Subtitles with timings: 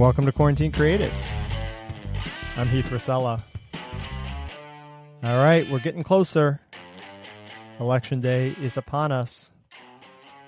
[0.00, 1.30] Welcome to Quarantine Creatives.
[2.56, 3.44] I'm Heath Rosella.
[5.22, 6.58] All right, we're getting closer.
[7.78, 9.50] Election day is upon us.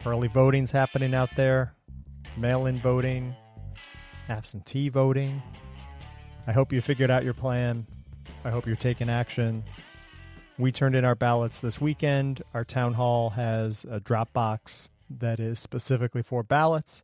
[0.06, 1.74] Early voting's happening out there,
[2.34, 3.36] mail in voting,
[4.30, 5.42] absentee voting.
[6.46, 7.86] I hope you figured out your plan.
[8.46, 9.64] I hope you're taking action.
[10.56, 12.40] We turned in our ballots this weekend.
[12.54, 17.02] Our town hall has a drop box that is specifically for ballots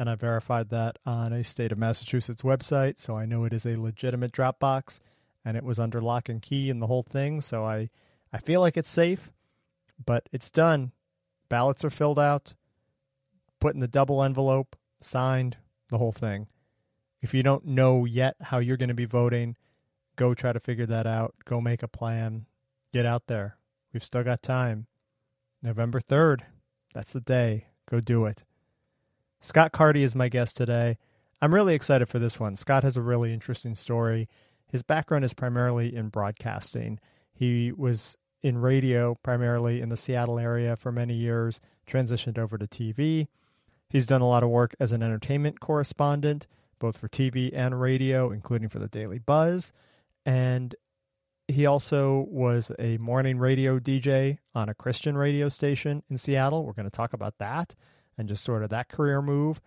[0.00, 3.66] and I verified that on a state of Massachusetts website, so I know it is
[3.66, 4.98] a legitimate Dropbox,
[5.44, 7.42] and it was under lock and key and the whole thing.
[7.42, 7.90] So I,
[8.32, 9.30] I feel like it's safe,
[10.02, 10.92] but it's done.
[11.50, 12.54] Ballots are filled out,
[13.60, 15.58] put in the double envelope, signed,
[15.90, 16.46] the whole thing.
[17.20, 19.58] If you don't know yet how you're going to be voting,
[20.16, 21.34] go try to figure that out.
[21.44, 22.46] Go make a plan.
[22.94, 23.58] Get out there.
[23.92, 24.86] We've still got time.
[25.62, 26.40] November 3rd,
[26.94, 27.66] that's the day.
[27.90, 28.44] Go do it.
[29.40, 30.98] Scott Carty is my guest today.
[31.40, 32.56] I'm really excited for this one.
[32.56, 34.28] Scott has a really interesting story.
[34.68, 37.00] His background is primarily in broadcasting.
[37.32, 42.66] He was in radio, primarily in the Seattle area for many years, transitioned over to
[42.66, 43.28] TV.
[43.88, 46.46] He's done a lot of work as an entertainment correspondent,
[46.78, 49.72] both for TV and radio, including for the Daily Buzz.
[50.24, 50.74] And
[51.48, 56.64] he also was a morning radio DJ on a Christian radio station in Seattle.
[56.64, 57.74] We're going to talk about that
[58.20, 59.62] and just sort of that career move.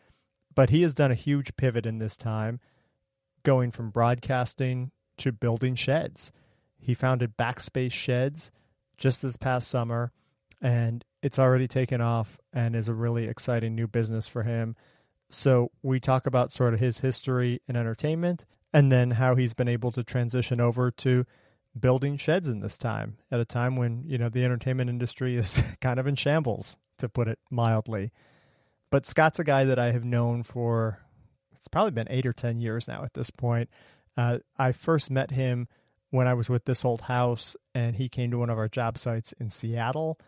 [0.53, 2.59] But he has done a huge pivot in this time,
[3.41, 6.31] going from broadcasting to building sheds.
[6.79, 8.51] He founded Backspace Sheds
[8.95, 10.11] just this past summer,
[10.61, 14.75] and it's already taken off and is a really exciting new business for him.
[15.31, 19.67] So we talk about sort of his history in entertainment and then how he's been
[19.67, 21.25] able to transition over to
[21.79, 25.63] building sheds in this time at a time when, you know, the entertainment industry is
[25.81, 28.11] kind of in shambles, to put it mildly.
[28.93, 30.99] But Scott's a guy that I have known for
[31.55, 33.71] it's probably been eight or ten years now at this point.
[34.15, 35.67] Uh, I first met him
[36.11, 38.99] when I was with this old house, and he came to one of our job
[38.99, 40.19] sites in Seattle.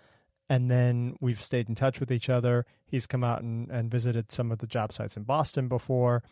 [0.49, 2.65] And then we've stayed in touch with each other.
[2.87, 6.23] He's come out and, and visited some of the job sites in Boston before.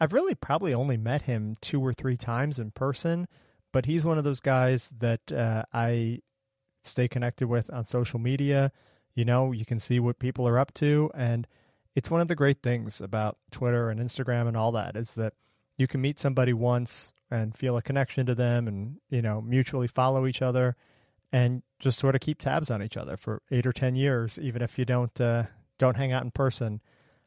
[0.00, 3.28] I've really probably only met him two or three times in person,
[3.72, 6.22] but he's one of those guys that uh, I
[6.82, 8.72] stay connected with on social media.
[9.14, 11.46] You know, you can see what people are up to, and
[11.98, 15.32] it's one of the great things about Twitter and Instagram and all that is that
[15.76, 19.88] you can meet somebody once and feel a connection to them and, you know, mutually
[19.88, 20.76] follow each other
[21.32, 24.62] and just sort of keep tabs on each other for 8 or 10 years even
[24.62, 26.80] if you don't uh, don't hang out in person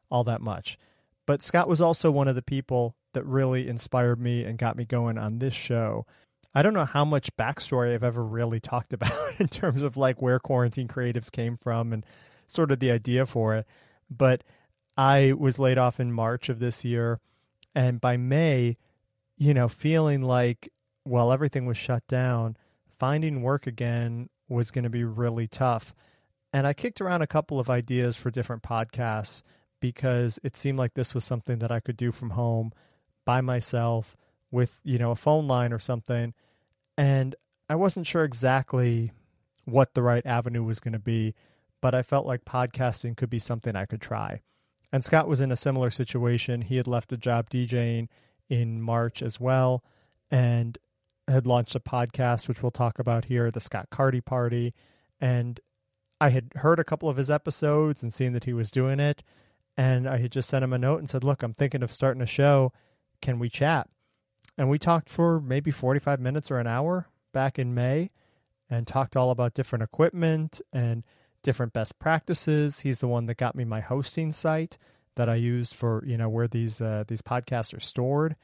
[0.10, 0.78] all that much.
[1.26, 4.86] But Scott was also one of the people that really inspired me and got me
[4.86, 6.06] going on this show.
[6.56, 10.22] I don't know how much backstory I've ever really talked about in terms of like
[10.22, 12.06] where quarantine creatives came from and
[12.48, 13.68] sort of the idea for it.
[14.10, 14.46] But
[14.98, 17.20] I was laid off in March of this year.
[17.74, 18.78] And by May,
[19.38, 20.72] you know, feeling like,
[21.06, 22.58] well, everything was shut down,
[23.00, 25.96] finding work again was going to be really tough.
[26.54, 29.42] And I kicked around a couple of ideas for different podcasts
[29.80, 32.72] because it seemed like this was something that I could do from home
[33.26, 34.18] by myself
[34.52, 36.34] with, you know, a phone line or something.
[36.98, 37.36] And
[37.70, 39.14] I wasn't sure exactly
[39.66, 41.34] what the right avenue was going to be,
[41.80, 44.42] but I felt like podcasting could be something I could try.
[44.92, 46.62] And Scott was in a similar situation.
[46.62, 48.08] He had left a job DJing
[48.50, 49.84] in March as well
[50.30, 50.78] and
[51.28, 54.74] had launched a podcast, which we'll talk about here, the Scott Carty Party.
[55.20, 55.60] And
[56.20, 59.24] I had heard a couple of his episodes and seen that he was doing it.
[59.78, 62.22] And I had just sent him a note and said, Look, I'm thinking of starting
[62.22, 62.74] a show.
[63.22, 63.88] Can we chat?
[64.58, 68.12] And we talked for maybe 45 minutes or an hour back in May
[68.70, 71.04] and talked all about different equipment and
[71.44, 72.80] different best practices.
[72.80, 74.78] He's the one that got me my hosting site
[75.16, 78.36] that I used for you know where these uh, these podcasts are stored,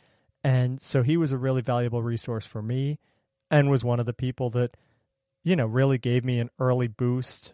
[0.43, 2.99] and so he was a really valuable resource for me,
[3.49, 4.75] and was one of the people that
[5.43, 7.53] you know really gave me an early boost,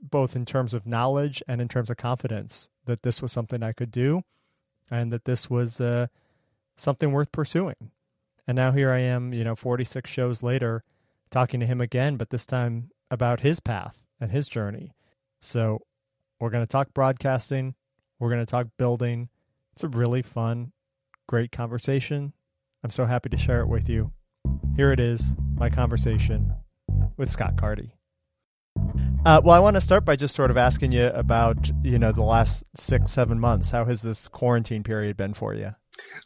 [0.00, 3.72] both in terms of knowledge and in terms of confidence that this was something I
[3.72, 4.22] could do,
[4.90, 6.08] and that this was uh,
[6.76, 7.90] something worth pursuing.
[8.46, 10.82] And now here I am, you know, 46 shows later,
[11.30, 14.92] talking to him again, but this time about his path and his journey.
[15.40, 15.80] So
[16.38, 17.74] we're going to talk broadcasting.
[18.18, 19.28] We're going to talk building.
[19.72, 20.72] It's a really fun,
[21.28, 22.32] great conversation.
[22.84, 24.12] I'm so happy to share it with you.
[24.76, 26.54] Here it is, my conversation
[27.16, 27.96] with Scott Carty.
[29.24, 32.12] Uh, well, I want to start by just sort of asking you about, you know,
[32.12, 33.70] the last six, seven months.
[33.70, 35.74] How has this quarantine period been for you?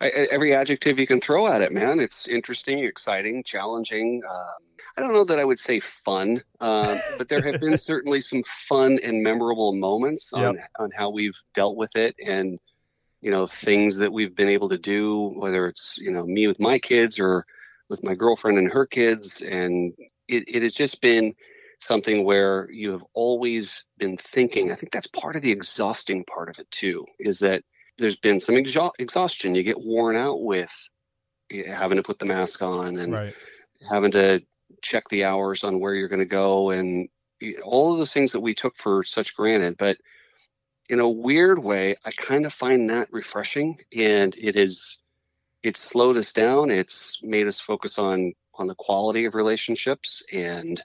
[0.01, 2.01] I, every adjective you can throw at it, man.
[2.01, 4.23] It's interesting, exciting, challenging.
[4.29, 4.66] Um,
[4.97, 8.43] I don't know that I would say fun, uh, but there have been certainly some
[8.69, 10.71] fun and memorable moments on, yep.
[10.79, 12.17] on how we've dealt with it.
[12.25, 12.59] And,
[13.21, 16.61] you know, things that we've been able to do, whether it's, you know, me with
[16.61, 17.45] my kids or
[17.91, 19.43] with my girlfriend and her kids.
[19.43, 19.93] And
[20.29, 21.35] it, it has just been
[21.81, 24.73] something where you have always been thinking.
[24.73, 27.63] I think that's part of the exhausting part of it too, is that
[27.99, 29.55] there's been some exha- exhaustion.
[29.55, 30.73] You get worn out with
[31.67, 33.35] having to put the mask on and Right.
[33.89, 34.41] having to
[34.83, 37.09] check the hours on where you're going to go and
[37.63, 39.77] all of those things that we took for such granted.
[39.79, 39.99] But
[40.89, 44.99] in a weird way, I kind of find that refreshing and it is,
[45.63, 46.71] it's slowed us down.
[46.71, 50.83] It's made us focus on, on the quality of relationships and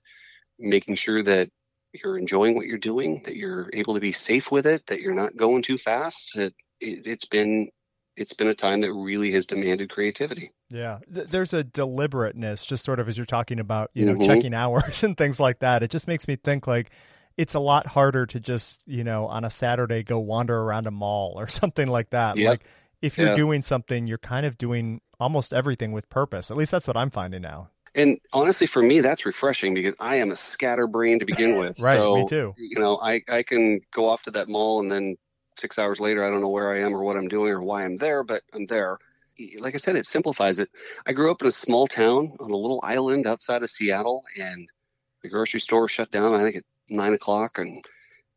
[0.59, 1.49] making sure that
[1.93, 5.13] you're enjoying what you're doing, that you're able to be safe with it, that you're
[5.13, 6.35] not going too fast.
[6.35, 7.69] It, it, it's been,
[8.15, 10.51] it's been a time that really has demanded creativity.
[10.69, 14.25] Yeah, there's a deliberateness, just sort of as you're talking about, you know, Mhm.
[14.25, 15.83] checking hours and things like that.
[15.83, 16.91] It just makes me think like
[17.37, 20.91] it's a lot harder to just, you know, on a Saturday go wander around a
[20.91, 22.37] mall or something like that.
[22.39, 22.63] Like
[23.01, 23.35] if you're Yeah.
[23.35, 26.49] doing something, you're kind of doing almost everything with purpose.
[26.51, 27.69] At least that's what I'm finding now.
[27.93, 31.77] And honestly, for me, that's refreshing because I am a scatterbrain to begin with.
[31.83, 32.53] Right, so, me too.
[32.57, 35.17] You know, I, I can go off to that mall and then
[35.57, 37.85] six hours later, I don't know where I am or what I'm doing or why
[37.85, 38.97] I'm there, but I'm there.
[39.59, 40.69] Like I said, it simplifies it.
[41.05, 44.69] I grew up in a small town on a little island outside of Seattle, and
[45.23, 47.83] the grocery store shut down, I think, at nine o'clock and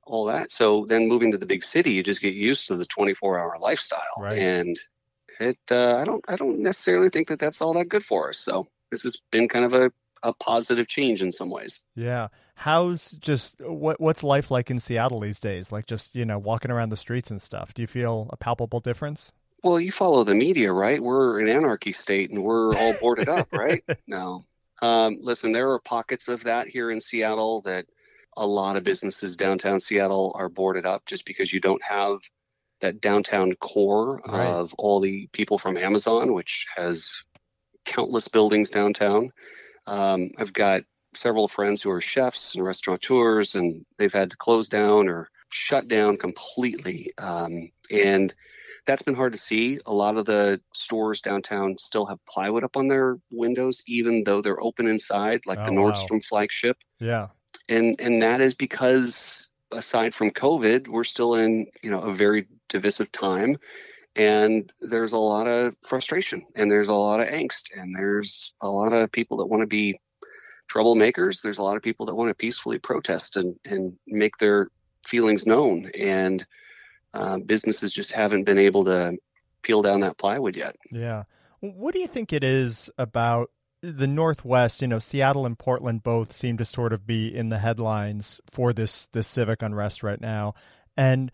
[0.06, 0.52] all that.
[0.52, 3.56] So then moving to the big city, you just get used to the 24 hour
[3.58, 4.00] lifestyle.
[4.18, 4.38] Right.
[4.38, 4.78] And
[5.40, 8.38] it, uh, I don't, I don't necessarily think that that's all that good for us.
[8.38, 9.90] So this has been kind of a,
[10.22, 11.84] a positive change in some ways.
[11.96, 12.28] Yeah.
[12.56, 15.72] How's just what what's life like in Seattle these days?
[15.72, 17.74] Like just, you know, walking around the streets and stuff.
[17.74, 19.32] Do you feel a palpable difference?
[19.62, 21.02] Well, you follow the media, right?
[21.02, 23.82] We're an anarchy state and we're all boarded up, right?
[24.06, 24.44] No.
[24.82, 27.86] Um, listen, there are pockets of that here in Seattle that
[28.36, 32.18] a lot of businesses downtown Seattle are boarded up just because you don't have
[32.80, 34.46] that downtown core Right.
[34.46, 37.10] of all the people from Amazon, which has
[37.84, 39.32] countless buildings downtown.
[39.86, 40.82] Um, I've got
[41.16, 45.88] several friends who are chefs and restaurateurs, and they've had to close down or shut
[45.88, 47.12] down completely.
[47.18, 48.34] Um, and
[48.86, 49.78] that's been hard to see.
[49.86, 54.42] A lot of the stores downtown still have plywood up on their windows, even though
[54.42, 55.92] they're open inside, like the Oh, wow.
[55.92, 56.76] Nordstrom flagship.
[56.98, 57.28] Yeah.
[57.68, 62.46] And and that is because aside from COVID, we're still in you know a very
[62.68, 63.56] divisive time,
[64.16, 68.68] and there's a lot of frustration, and there's a lot of angst, and there's a
[68.68, 69.98] lot of people that want to be
[70.74, 71.42] troublemakers.
[71.42, 74.68] There's a lot of people that want to peacefully protest and and make their
[75.06, 76.44] feelings known, and
[77.12, 79.16] uh, businesses just haven't been able to
[79.62, 80.76] peel down that plywood yet.
[80.90, 81.24] Yeah.
[81.60, 83.50] What do you think it is about
[83.80, 84.82] the Northwest?
[84.82, 88.72] You know, Seattle and Portland both seem to sort of be in the headlines for
[88.72, 90.54] this this civic unrest right now,
[90.96, 91.30] and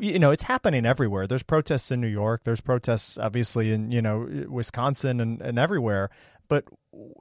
[0.00, 1.26] you know it's happening everywhere.
[1.26, 2.42] There's protests in New York.
[2.44, 6.10] There's protests, obviously, in you know Wisconsin and, and everywhere.
[6.48, 6.64] But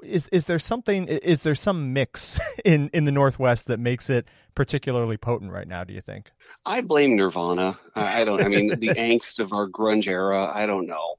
[0.04, 1.08] is is there something?
[1.08, 4.26] Is there some mix in in the Northwest that makes it
[4.56, 5.84] particularly potent right now?
[5.84, 6.32] Do you think?
[6.66, 7.80] I blame Nirvana.
[7.96, 8.42] I I don't.
[8.42, 10.52] I mean, the angst of our grunge era.
[10.54, 11.16] I don't know.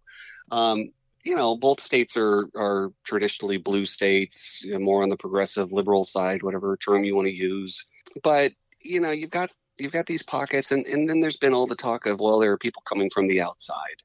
[0.51, 0.93] Um,
[1.25, 5.73] you know, both states are are traditionally blue states, you know, more on the progressive
[5.73, 7.87] liberal side, whatever term you want to use.
[8.23, 11.67] But you know, you've got you've got these pockets, and and then there's been all
[11.67, 14.03] the talk of well, there are people coming from the outside,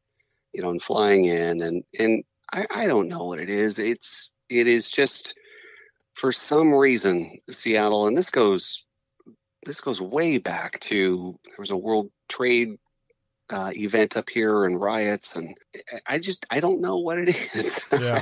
[0.54, 3.80] you know, and flying in, and and I I don't know what it is.
[3.80, 5.36] It's it is just
[6.16, 8.86] for some reason Seattle, and this goes
[9.66, 12.78] this goes way back to there was a World Trade
[13.50, 15.56] uh, event up here and riots, and
[16.06, 17.80] I- just I don't know what it is.
[17.92, 18.22] Yeah.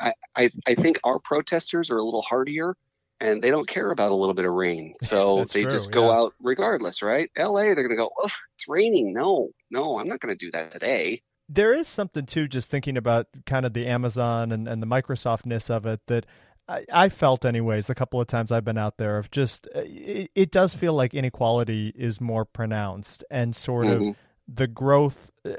[0.00, 2.76] I, I I think our protesters are a little hardier,
[3.20, 6.08] and they don't care about a little bit of rain, so they true, just go
[6.10, 6.18] yeah.
[6.18, 7.30] out regardless, right?
[7.36, 7.74] L.A.
[7.74, 9.12] They're gonna go, oh, it's raining.
[9.14, 11.22] No, no, I'm not gonna do that today.
[11.54, 15.68] There is something too just thinking about kind of the amazon and, and the microsoftness
[15.70, 16.24] of it that
[16.68, 19.80] I, I felt anyways the couple of times i've been out there of just uh,
[19.84, 24.16] it, it does feel like inequality is more pronounced and sort of Mhm.
[24.48, 25.50] the growth uh,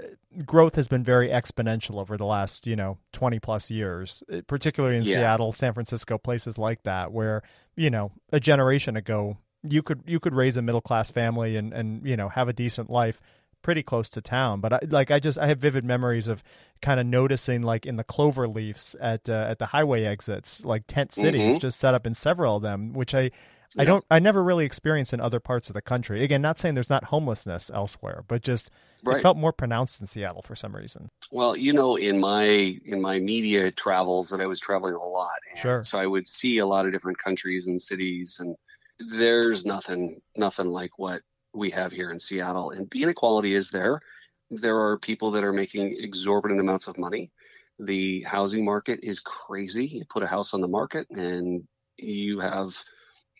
[0.46, 4.98] growth has been very exponential over the last you know 20 plus years uh, particularly
[4.98, 5.16] in Yeah.
[5.16, 7.42] seattle san francisco places like that where
[7.76, 11.72] you know a generation ago you could you could raise a middle class family and
[11.74, 13.22] and you know have a decent life
[13.64, 16.44] pretty close to town but I, like i just i have vivid memories of
[16.82, 20.84] kind of noticing like in the clover leaves at uh, at the highway exits like
[20.86, 21.62] tent cities Mhm.
[21.62, 23.32] just set up in several of them which i
[23.76, 24.06] I don't.
[24.12, 26.24] I never really experienced in other parts of the country.
[26.24, 28.70] Again, not saying there's not homelessness elsewhere, but just
[29.04, 29.18] Right.
[29.18, 31.10] it felt more pronounced in Seattle for some reason.
[31.32, 35.40] Well, you know, in my in my media travels that I was traveling a lot,
[35.50, 35.82] and Sure.
[35.84, 38.56] so I would see a lot of different countries and cities, and
[39.00, 44.02] there's nothing nothing like what we have here in Seattle, and the inequality is there.
[44.50, 47.32] there are people that are making exorbitant amounts of money.
[47.80, 49.86] The housing market is crazy.
[49.86, 51.68] You put a house on the market and
[51.98, 52.76] you have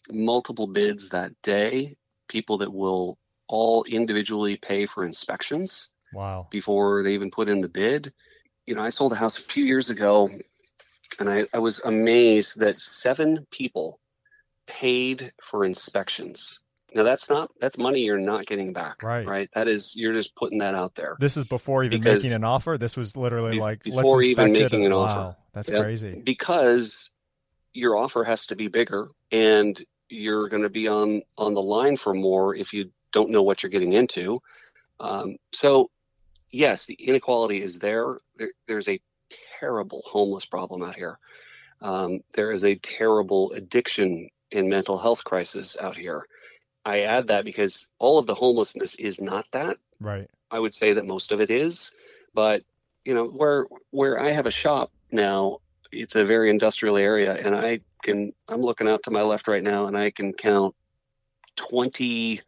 [0.10, 1.96] multiple bids that day,
[2.28, 5.90] people that will all individually pay for inspections.
[6.14, 6.48] Wow.
[6.50, 8.14] Before they even put in the bid.
[8.66, 10.30] You know, I sold a house a few years ago
[11.20, 14.00] and I, I was amazed that seven people
[14.68, 16.60] paid for inspections.
[16.96, 19.02] Now that's not that's money you're not getting back.
[19.02, 19.26] Right.
[19.26, 19.50] Right.
[19.56, 21.18] That is you're just putting that out there.
[21.20, 22.78] This is before even Because- making an offer.
[22.78, 25.38] This was literally Be- like before let's even making an wow, offer.
[25.54, 26.22] That's crazy.
[26.24, 27.12] because
[27.74, 31.98] your offer has to be bigger and you're going to be on on the line
[31.98, 34.40] for more if you don't know what you're getting into
[35.00, 35.90] um, so
[36.52, 38.18] yes the inequality is there.
[38.38, 39.00] there there's a
[39.60, 41.18] terrible homeless problem out here
[41.82, 46.26] um, there is a terrible addiction and mental health crisis out here
[46.86, 50.30] i add that because all of the homelessness is not that Right.
[50.52, 51.94] I would say that most of it is,
[52.34, 52.62] but
[53.06, 55.60] you know where where I have a shop now,
[55.92, 59.64] it's a very industrial area, and I can I'm looking out to my left right
[59.64, 60.76] now, and I can count
[61.56, 62.42] twenty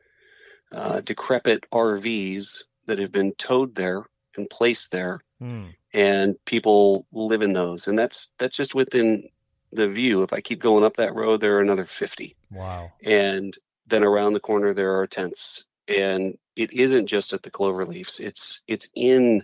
[0.71, 4.03] uh, decrepit RVs that have been towed there
[4.37, 5.67] and placed there, Hmm.
[5.93, 9.29] and people live in those, and that's that's just within
[9.71, 10.21] the view.
[10.23, 12.91] If I keep going up that road, there are another fifty Wow.
[13.03, 15.63] and then around the corner there are tents.
[15.87, 19.43] And it isn't just at the cloverleafs it's it's in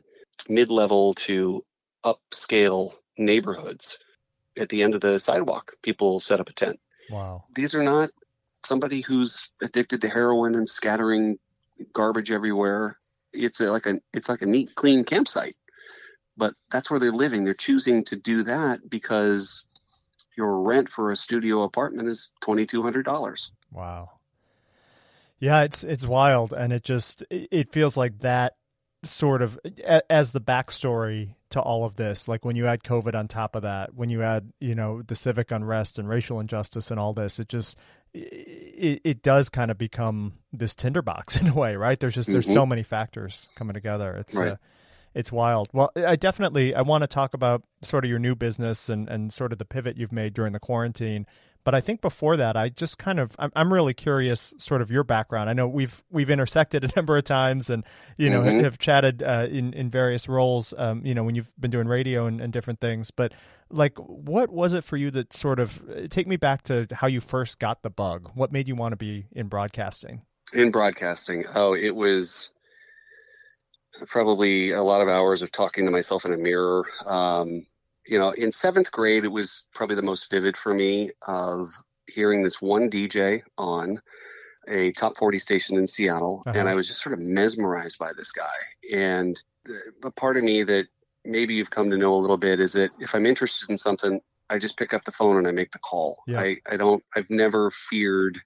[0.49, 1.63] mid-level to
[2.05, 3.99] upscale neighborhoods.
[4.57, 6.79] At the end of the sidewalk people set up a tent.
[7.09, 7.43] Wow.
[7.55, 8.09] these are not
[8.63, 11.37] somebody who's addicted to heroin and scattering
[11.93, 12.97] garbage everywhere.
[13.33, 15.55] It's a, like a it's like a neat clean campsite.
[16.37, 17.43] But that's where they're living.
[17.43, 19.65] They're choosing to do that because
[20.37, 24.09] your rent for a studio apartment is $2200 Wow.
[25.41, 28.53] Yeah, it's it's wild, and it just it feels like that
[29.03, 29.59] sort of
[30.09, 32.27] as the backstory to all of this.
[32.27, 35.15] Like when you add COVID on top of that, when you add you know the
[35.15, 37.75] civic unrest and racial injustice and all this, it just
[38.13, 41.99] it, it does kind of become this tinderbox in a way, right?
[41.99, 44.15] There's just there's so many factors coming together.
[44.17, 44.51] It's Right.
[44.53, 44.55] uh,
[45.13, 45.67] it's wild.
[45.73, 49.33] Well, I definitely I want to talk about sort of your new business and and
[49.33, 51.25] sort of the pivot you've made during the quarantine.
[51.63, 54.91] But I think before that, I just kind of I'm, I'm really curious, sort of
[54.91, 55.49] your background.
[55.49, 57.83] I know we've we've intersected a number of times, and
[58.17, 58.61] you know Mhm.
[58.63, 60.73] have chatted uh, in in various roles.
[60.77, 63.11] Um, you know when you've been doing radio and, and different things.
[63.11, 63.33] But
[63.69, 67.21] like, what was it for you that sort of take me back to how you
[67.21, 68.31] first got the bug?
[68.33, 70.21] What made you want to be in broadcasting?
[70.53, 72.51] in broadcasting oh it was
[74.07, 77.65] probably a lot of hours of talking to myself in a mirror um,
[78.05, 81.69] you know in seventh grade it was probably the most vivid for me of
[82.07, 84.01] hearing this one dj on
[84.67, 86.57] a top 40 station in seattle Uh-huh.
[86.59, 88.59] and i was just sort of mesmerized by this guy
[88.95, 90.87] and the- a part of me that
[91.25, 94.19] maybe you've come to know a little bit is that if i'm interested in something
[94.49, 96.39] i just pick up the phone and i make the call Yeah.
[96.41, 98.39] i, I don't i've never feared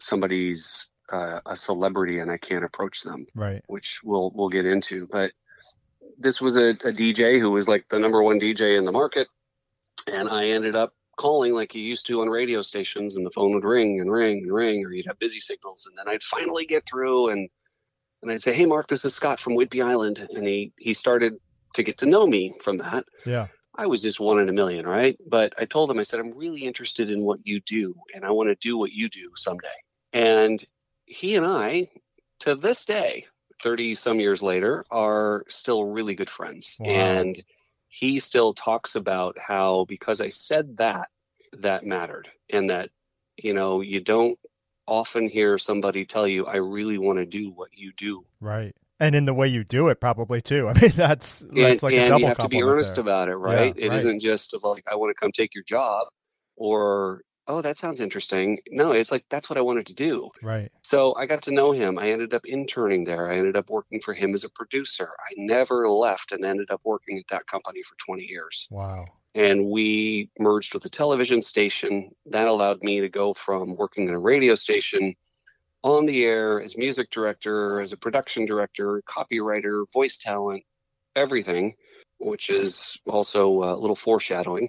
[0.00, 3.62] somebody's uh, a celebrity and I can't approach them, Right.
[3.68, 5.06] which we'll we'll get into.
[5.10, 5.30] But
[6.18, 9.28] this was a, a DJ who was like the number one DJ in the market,
[10.06, 13.54] and I ended up calling like you used to on radio stations, and the phone
[13.54, 16.66] would ring and ring and ring, or you'd have busy signals, and then I'd finally
[16.66, 17.48] get through, and
[18.22, 21.34] and I'd say, "Hey, Mark, this is Scott from Whidbey Island," and he he started
[21.74, 23.04] to get to know me from that.
[23.24, 23.48] Yeah.
[23.78, 25.18] I was just one in a million, right?
[25.28, 28.30] But I told him, I said, I'm really interested in what you do, and I
[28.30, 29.68] want to do what you do someday.
[30.14, 30.64] And
[31.04, 31.90] he and I,
[32.40, 33.26] to this day,
[33.62, 36.76] 30 some years later, are still really good friends.
[36.78, 36.90] Wow.
[36.90, 37.42] And
[37.88, 41.08] he still talks about how because I said that,
[41.60, 42.28] that mattered.
[42.52, 42.90] And that,
[43.36, 44.38] you know, you don't
[44.86, 48.24] often hear somebody tell you, I really want to do what you do.
[48.40, 48.74] Right.
[48.98, 50.68] And in the way you do it, probably too.
[50.74, 53.02] I mean, that's that's and, like a and double you have to be earnest there.
[53.02, 53.74] about it, right?
[53.76, 54.04] Yeah, It right.
[54.04, 56.06] not just of like I want to come take your job,
[56.56, 58.58] or oh that sounds interesting.
[58.70, 60.30] No, it's like that's what I wanted to do.
[60.42, 60.70] Right.
[60.82, 61.98] So I got to know him.
[61.98, 63.30] I ended up interning there.
[63.30, 65.08] I ended up working for him as a producer.
[65.18, 68.66] I never left and ended up working at that company for 20 years.
[68.70, 69.06] Wow.
[69.34, 72.10] And we merged with a television station.
[72.26, 75.14] That allowed me to go from working in a radio station
[75.86, 80.64] on the air as music director, as a production director, copywriter, voice talent,
[81.14, 81.74] everything,
[82.18, 84.68] which is also uh, a little foreshadowing,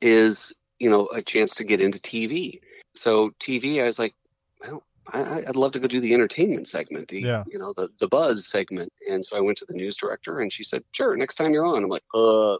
[0.00, 2.60] is, you know, a chance to get into TV.
[2.94, 4.14] So TV, I was like,
[4.60, 7.44] well, I, I'd love to go do the entertainment segment, the Yeah.
[7.46, 8.92] you know the the buzz segment.
[9.10, 11.66] And so I went to the news director, and she said, "Sure, next time you're
[11.66, 12.56] on." I'm like, "Uh."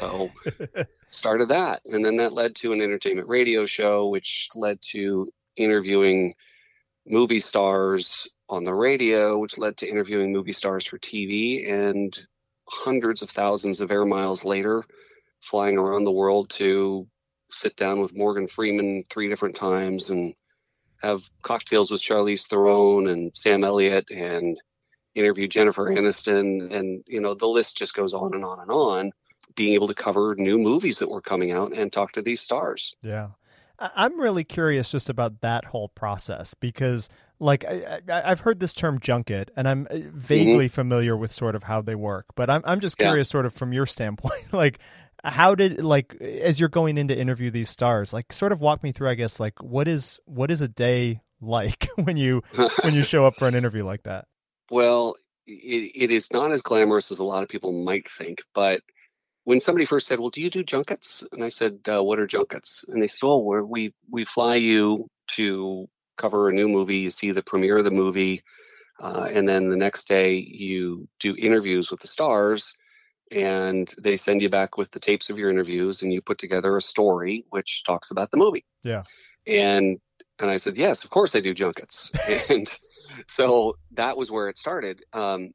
[0.00, 0.32] So
[1.10, 6.34] started that, and then that led to an entertainment radio show, which led to interviewing
[7.06, 12.18] movie stars on the radio, which led to interviewing movie stars for TV, and
[12.68, 14.84] hundreds of thousands of air miles later,
[15.40, 17.06] flying around the world to
[17.56, 20.34] sit down with Morgan Freeman three different times and
[21.02, 24.60] have cocktails with Charlize Theron and Sam Elliott and
[25.14, 26.74] interview Jennifer Aniston.
[26.74, 29.12] And, you know, the list just goes on and on and on.
[29.54, 32.94] Being able to cover new movies that were coming out and talk to these stars.
[33.02, 33.28] Yeah.
[33.78, 38.98] I'm really curious just about that whole process because, like, I, have heard this term
[39.00, 40.74] junket, and I'm uh, vaguely mm-hmm.
[40.74, 42.26] familiar with sort of how they work.
[42.34, 43.32] But I'm I'm just curious, yeah.
[43.32, 44.78] sort of from your standpoint, like,
[45.26, 48.82] how did like as you're going in to interview these stars like sort of walk
[48.82, 52.42] me through i guess like what is what is a day like when you
[52.82, 54.26] when you show up for an interview like that?
[54.70, 55.16] Well
[55.46, 58.80] it, it is not as glamorous as a lot of people might think but
[59.44, 61.24] when somebody first said well do you do junkets?
[61.32, 62.84] and i said uh, what are junkets?
[62.88, 66.96] and they said oh we we fly you to cover a new movie.
[66.96, 68.42] You see the premiere of the movie
[68.98, 72.74] uh, and then the next day you do interviews with the stars
[73.32, 76.76] and they send you back with the tapes of your interviews and you put together
[76.76, 78.64] a story which talks about the movie.
[78.82, 79.02] Yeah.
[79.46, 79.98] And
[80.38, 82.10] and I said, "Yes, of course I do junkets."
[82.50, 82.68] and
[83.26, 85.02] so that was where it started.
[85.12, 85.54] Um,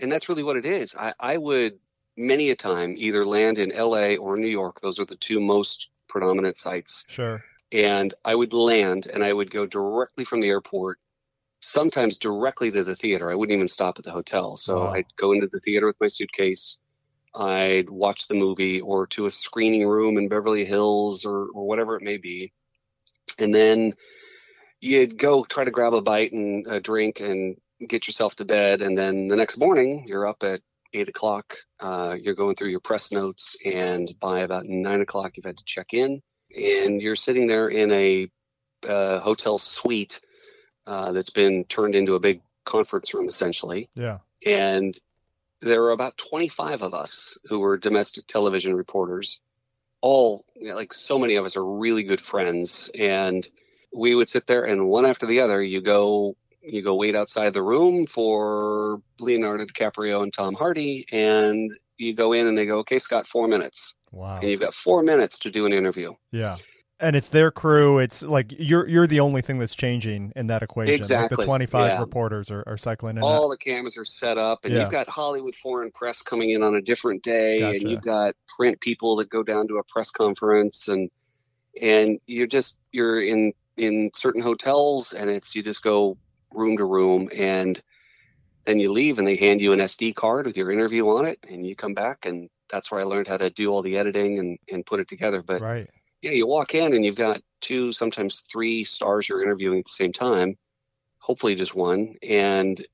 [0.00, 0.94] and that's really what it is.
[0.94, 1.78] I, I would
[2.16, 4.80] many a time either land in LA or New York.
[4.80, 7.04] Those are the two most predominant sites.
[7.08, 7.42] Sure.
[7.70, 10.98] And I would land and I would go directly from the airport,
[11.60, 13.30] sometimes directly to the theater.
[13.30, 14.56] I wouldn't even stop at the hotel.
[14.56, 14.92] So wow.
[14.92, 16.78] I'd go into the theater with my suitcase,
[17.38, 21.96] I'd watch the movie or to a screening room in Beverly Hills or, or whatever
[21.96, 22.52] it may be.
[23.38, 23.94] And then
[24.80, 28.82] you'd go try to grab a bite and a drink and get yourself to bed.
[28.82, 31.56] And then the next morning, you're up at eight o'clock.
[31.78, 35.64] Uh, you're going through your press notes, and by about nine o'clock, you've had to
[35.64, 36.22] check in.
[36.56, 38.30] And you're sitting there in a
[38.88, 40.20] uh, hotel suite
[40.86, 43.90] uh, that's been turned into a big conference room, essentially.
[43.94, 44.18] Yeah.
[44.44, 44.98] And
[45.60, 49.40] there were about 25 of us who were domestic television reporters.
[50.00, 53.46] All, you know, like so many of us, are really good friends, and
[53.92, 57.52] we would sit there, and one after the other, you go, you go wait outside
[57.52, 62.78] the room for Leonardo DiCaprio and Tom Hardy, and you go in, and they go,
[62.78, 64.38] "Okay, Scott, four minutes." Wow.
[64.40, 66.12] And you've got four minutes to do an interview.
[66.30, 66.58] Yeah
[67.00, 67.98] and it's their crew.
[67.98, 70.94] It's like you're you're the only thing that's changing in that equation.
[70.94, 71.36] Exactly.
[71.36, 72.00] Like the 25 yeah.
[72.00, 73.22] reporters are, are cycling in.
[73.22, 73.58] All that.
[73.58, 74.82] the cameras are set up, and yeah.
[74.82, 77.76] you've got Hollywood foreign press coming in on a different day, gotcha.
[77.76, 81.10] and you've got print people that go down to a press conference, and
[81.80, 86.16] and you're just you're in in certain hotels, and it's you just go
[86.52, 87.80] room to room, and
[88.66, 91.38] then you leave, and they hand you an SD card with your interview on it,
[91.48, 94.40] and you come back, and that's where I learned how to do all the editing
[94.40, 95.42] and and put it together.
[95.42, 95.88] But right
[96.22, 99.90] yeah, you walk in and you've got two, sometimes three stars you're interviewing at the
[99.90, 100.56] same time,
[101.18, 102.84] hopefully just one, and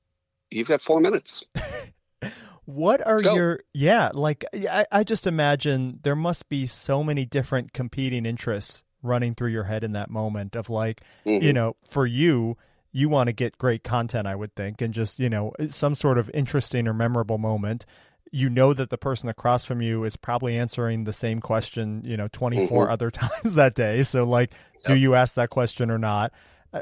[0.51, 1.45] you've got four minutes.
[2.65, 4.11] what are your yeah?
[4.13, 9.51] Like I, I just imagine there must be so many different competing interests running through
[9.51, 11.45] your head in that moment of like, mm-hmm.
[11.45, 12.57] you know, for you,
[12.91, 16.19] you want to get great content, I would think, and just you know some sort
[16.19, 17.87] of interesting or memorable moment
[18.35, 22.17] you know that the person across from you is probably answering the same question, you
[22.17, 22.93] know, 24 mm-hmm.
[22.93, 24.03] other times that day.
[24.03, 24.87] So, like, yep.
[24.87, 26.33] do you ask that question or not?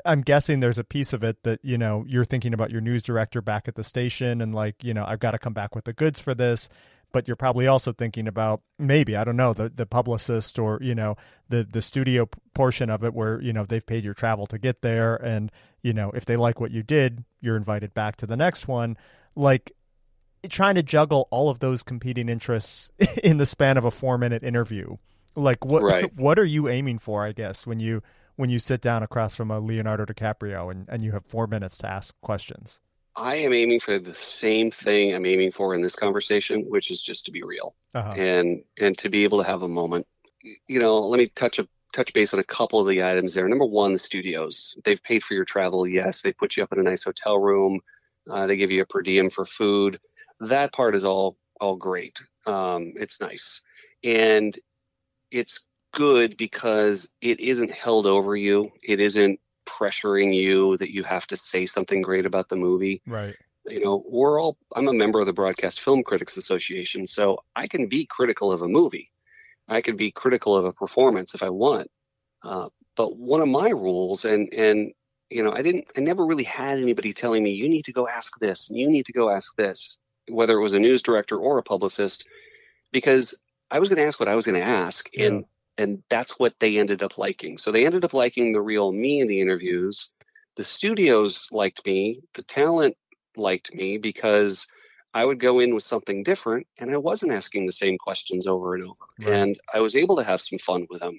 [0.06, 3.02] I'm guessing there's a piece of it that, you know, you're thinking about your news
[3.02, 5.84] director back at the station and, like, you know, I've got to come back with
[5.84, 6.70] the goods for this.
[7.12, 10.94] But you're probably also thinking about maybe, I don't know, the, the publicist or, you
[10.94, 11.16] know,
[11.50, 14.80] the, the studio portion of it where, you know, they've paid your travel to get
[14.80, 15.16] there.
[15.16, 18.66] And, you know, if they like what you did, you're invited back to the next
[18.66, 18.96] one.
[19.36, 19.72] Like,
[20.48, 22.90] trying to juggle all of those competing interests
[23.22, 24.96] in the span of a four minute interview.
[25.34, 26.14] Like what right.
[26.16, 28.02] what are you aiming for, I guess, when you
[28.36, 31.78] when you sit down across from a Leonardo DiCaprio and, and you have four minutes
[31.78, 32.80] to ask questions?
[33.14, 37.02] I am aiming for the same thing I'm aiming for in this conversation, which is
[37.02, 38.12] just to be real uh-huh.
[38.12, 40.06] and and to be able to have a moment.
[40.66, 43.46] You know, let me touch a touch base on a couple of the items there.
[43.48, 44.76] Number one, the studios.
[44.84, 45.86] They've paid for your travel.
[45.86, 47.80] Yes, they put you up in a nice hotel room.
[48.30, 49.98] Uh, they give you a per diem for food
[50.48, 52.18] that part is all all great.
[52.46, 53.62] Um, it's nice,
[54.02, 54.58] and
[55.30, 55.60] it's
[55.94, 58.70] good because it isn't held over you.
[58.82, 63.02] It isn't pressuring you that you have to say something great about the movie.
[63.06, 63.34] Right.
[63.66, 64.56] You know, we're all.
[64.74, 68.62] I'm a member of the Broadcast Film Critics Association, so I can be critical of
[68.62, 69.10] a movie.
[69.68, 71.88] I can be critical of a performance if I want.
[72.42, 74.92] Uh, but one of my rules, and and
[75.30, 75.86] you know, I didn't.
[75.96, 78.90] I never really had anybody telling me you need to go ask this and you
[78.90, 82.24] need to go ask this whether it was a news director or a publicist,
[82.92, 83.34] because
[83.70, 85.26] I was going to ask what I was going to ask, yeah.
[85.26, 85.44] and
[85.78, 87.56] and that's what they ended up liking.
[87.58, 90.10] So they ended up liking the real me in the interviews.
[90.56, 92.96] The studios liked me, the talent
[93.36, 94.66] liked me because
[95.14, 98.74] I would go in with something different and I wasn't asking the same questions over
[98.74, 99.04] and over.
[99.18, 99.32] Right.
[99.32, 101.18] And I was able to have some fun with them.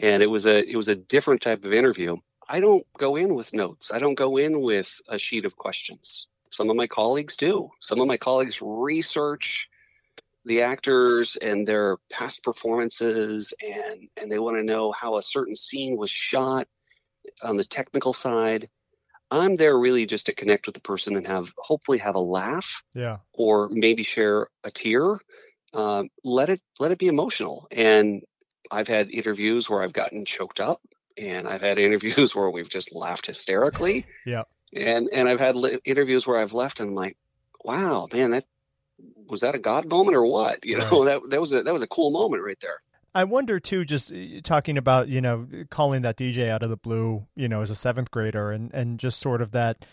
[0.00, 2.16] And it was a it was a different type of interview.
[2.48, 3.90] I don't go in with notes.
[3.92, 6.26] I don't go in with a sheet of questions.
[6.56, 7.68] Some of my colleagues do.
[7.82, 9.68] Some of my colleagues research
[10.46, 15.56] the actors and their past performances and and they want to know how a certain
[15.56, 16.66] scene was shot
[17.42, 18.70] on the technical side.
[19.30, 22.82] I'm there really just to connect with the person and have hopefully have a laugh
[22.94, 23.18] yeah.
[23.34, 25.18] or maybe share a tear.
[25.74, 27.66] Um, let it let it be emotional.
[27.70, 28.22] And
[28.70, 30.80] i've had interviews where i've gotten choked up
[31.16, 34.06] and i've had interviews where we've just laughed hysterically.
[34.24, 37.16] Yeah and and i've had li- interviews where i've left and i'm like
[37.64, 38.44] wow man that
[39.28, 40.64] was that a God moment or what?
[40.64, 41.20] You know, right.
[41.20, 42.80] that that was a that was a cool moment right there.
[43.14, 46.76] I wonder too, just uh, talking about you know calling that DJ out of the
[46.76, 49.84] blue, you know, as a seventh grader, and and just sort of that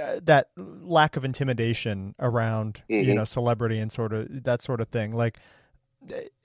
[0.00, 3.08] uh, that lack of intimidation around mm-hmm.
[3.08, 5.12] you know celebrity and sort of that sort of thing.
[5.12, 5.38] Like,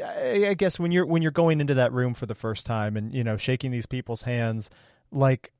[0.03, 2.97] I, I guess when you're when you're going into that room for the first time
[2.97, 4.69] and you know shaking these people's hands,
[5.11, 5.51] like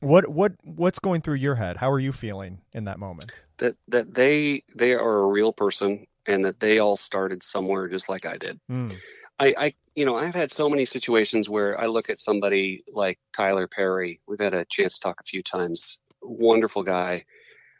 [0.00, 1.76] what what what's going through your head?
[1.76, 3.40] How are you feeling in that moment?
[3.58, 8.08] That that they they are a real person and that they all started somewhere just
[8.08, 8.60] like I did.
[8.70, 8.96] Mm.
[9.38, 13.18] I, I you know I've had so many situations where I look at somebody like
[13.36, 14.20] Tyler Perry.
[14.26, 15.98] We've had a chance to talk a few times.
[16.22, 17.24] Wonderful guy.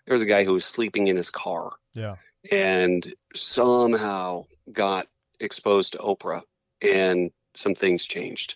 [0.07, 1.73] There was a guy who was sleeping in his car.
[1.93, 2.17] Yeah.
[2.51, 5.07] And somehow got
[5.41, 6.43] exposed to Oprah
[6.81, 8.55] and some things changed.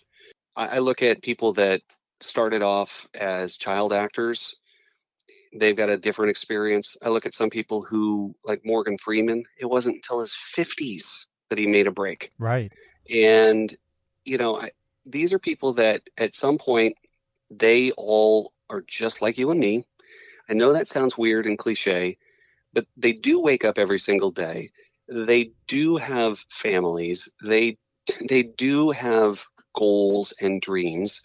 [0.55, 1.81] I, I look at people that
[2.23, 4.55] started off as child actors
[5.55, 6.97] they've got a different experience.
[7.01, 11.59] I look at some people who, like Morgan Freeman, it wasn't until his 50s that
[11.59, 12.31] he made a break.
[12.39, 12.71] Right.
[13.09, 13.75] And,
[14.25, 14.71] you know, I,
[15.05, 16.97] these are people that at some point,
[17.51, 19.85] they all are just like you and me.
[20.49, 22.17] I know that sounds weird and cliche,
[22.73, 24.71] but they do wake up every single day.
[25.07, 27.29] They do have families.
[27.43, 27.77] They
[28.27, 29.39] they do have
[29.75, 31.23] goals and dreams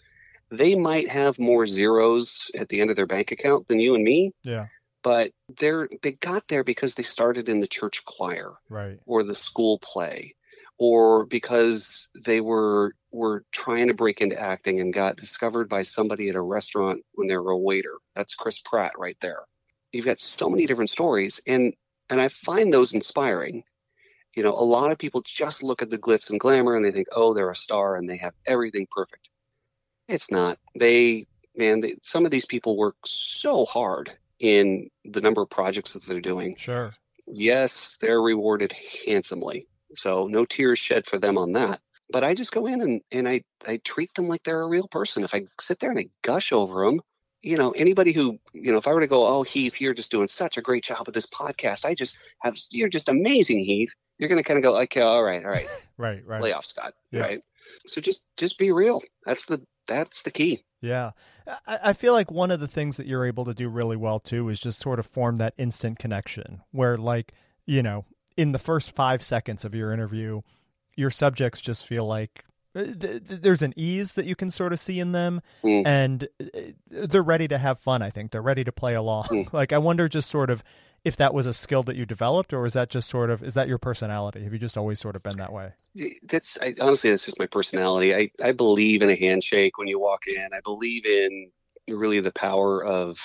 [0.51, 4.03] they might have more zeros at the end of their bank account than you and
[4.03, 4.31] me.
[4.43, 4.67] Yeah.
[5.03, 9.35] But they're they got there because they started in the church choir, right, or the
[9.35, 10.35] school play,
[10.77, 16.27] or because they were were trying to break into acting and got discovered by somebody
[16.27, 17.95] at a restaurant when they were a waiter.
[18.15, 19.43] That's Chris Pratt right there.
[19.93, 21.73] You've got so many different stories, and
[22.09, 23.63] and I find those inspiring.
[24.35, 26.91] You know, a lot of people just look at the glitz and glamour and they
[26.91, 29.27] think, oh, they're a star and they have everything perfect.
[30.09, 30.57] It's not.
[30.77, 35.93] They, man, they, some of these people work so hard in the number of projects
[35.93, 36.55] that they're doing.
[36.57, 36.93] Sure.
[37.27, 38.73] Yes, they're rewarded
[39.05, 39.67] handsomely.
[39.95, 41.79] So no tears shed for them on that.
[42.11, 44.87] But I just go in and, and I, I treat them like they're a real
[44.87, 45.23] person.
[45.23, 47.01] If I sit there and I gush over them,
[47.41, 50.11] you know, anybody who, you know, if I were to go, oh, Heath, you're just
[50.11, 51.85] doing such a great job with this podcast.
[51.85, 53.93] I just have, you're just amazing, Heath.
[54.17, 55.67] You're going to kind of go, okay, all right, all right.
[55.97, 56.41] right, right.
[56.41, 56.93] Lay off, Scott.
[57.11, 57.21] Yeah.
[57.21, 57.41] Right.
[57.85, 59.01] So just, just be real.
[59.25, 60.63] That's the, that's the key.
[60.81, 61.11] Yeah.
[61.67, 64.19] I, I feel like one of the things that you're able to do really well
[64.19, 67.33] too is just sort of form that instant connection where, like,
[67.65, 68.05] you know,
[68.37, 70.41] in the first five seconds of your interview,
[70.95, 74.99] your subjects just feel like uh, there's an ease that you can sort of see
[74.99, 75.81] in them mm.
[75.87, 79.53] and uh, they're ready to have fun i think they're ready to play along mm.
[79.53, 80.63] like i wonder just sort of
[81.03, 83.53] if that was a skill that you developed or is that just sort of is
[83.53, 84.43] that your personality?
[84.43, 85.73] Have you just always sort of been that way?
[86.23, 88.13] That's I, honestly that's just my personality.
[88.13, 90.49] I i believe in a handshake when you walk in.
[90.53, 91.51] I believe in
[91.87, 93.17] really the power of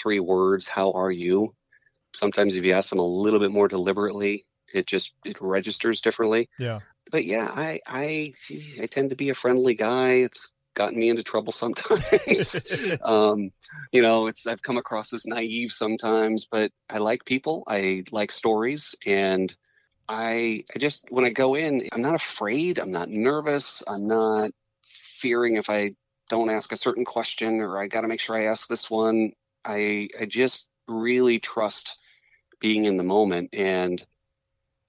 [0.00, 1.54] three words how are you?
[2.14, 6.48] Sometimes if you ask them a little bit more deliberately it just it registers differently.
[6.58, 6.80] Yeah.
[7.10, 8.32] But yeah i i
[8.80, 10.14] i tend to be a friendly guy.
[10.14, 12.64] It's gotten me into trouble sometimes.
[13.02, 13.50] um,
[13.92, 17.64] you know, it's I've come across as naive sometimes, but I like people.
[17.66, 19.54] I like stories, and
[20.08, 22.78] I I just when I go in, I'm not afraid.
[22.78, 23.82] I'm not nervous.
[23.86, 24.50] I'm not
[25.20, 25.94] fearing if I
[26.28, 29.32] don't ask a certain question or I got to make sure I ask this one.
[29.64, 31.96] I I just really trust
[32.60, 34.04] being in the moment and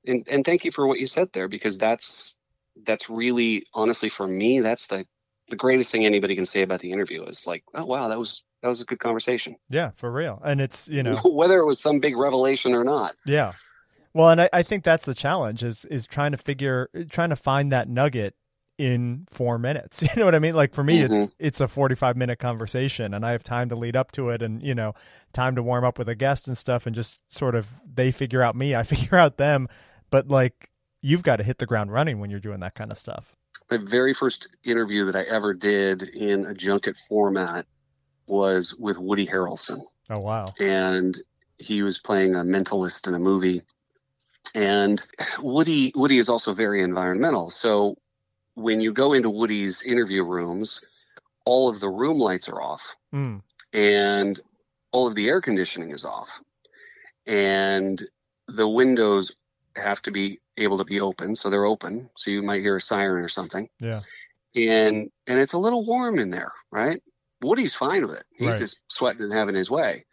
[0.05, 2.37] and and thank you for what you said there because that's
[2.85, 5.05] that's really honestly for me that's the
[5.49, 8.43] the greatest thing anybody can say about the interview is like, oh wow, that was
[8.61, 9.55] that was a good conversation.
[9.69, 10.41] Yeah, for real.
[10.43, 13.15] And it's you know whether it was some big revelation or not.
[13.25, 13.53] Yeah.
[14.13, 17.35] Well, and I, I think that's the challenge is is trying to figure trying to
[17.35, 18.35] find that nugget
[18.77, 20.01] in four minutes.
[20.15, 20.55] You know what I mean?
[20.55, 21.13] Like for me, mm-hmm.
[21.13, 24.29] it's it's a forty five minute conversation, and I have time to lead up to
[24.29, 24.93] it, and you know,
[25.33, 28.41] time to warm up with a guest and stuff, and just sort of they figure
[28.41, 29.67] out me, I figure out them.
[30.09, 32.97] But like, you've got to hit the ground running when you're doing that kind of
[32.97, 33.35] stuff
[33.69, 37.65] my very first interview that I ever did in a junket format,
[38.27, 39.83] was with Woody Harrelson.
[40.09, 40.45] Oh wow!
[40.59, 41.17] And
[41.57, 43.63] he was playing a mentalist in a movie.
[44.53, 45.03] And
[45.39, 47.49] Woody Woody is also very environmental.
[47.49, 47.95] So
[48.55, 50.81] when you go into Woody's interview rooms,
[51.45, 53.41] all of the room lights are off, mm.
[53.73, 54.39] and
[54.91, 56.29] all of the air conditioning is off,
[57.27, 58.01] and
[58.47, 59.35] the windows
[59.75, 62.09] have to be able to be open, so they're open.
[62.15, 63.69] So you might hear a siren or something.
[63.79, 64.01] Yeah.
[64.55, 67.01] And and it's a little warm in there, right?
[67.41, 68.25] Woody's fine with it.
[68.31, 68.59] He's Right.
[68.59, 70.05] just sweating and having his way.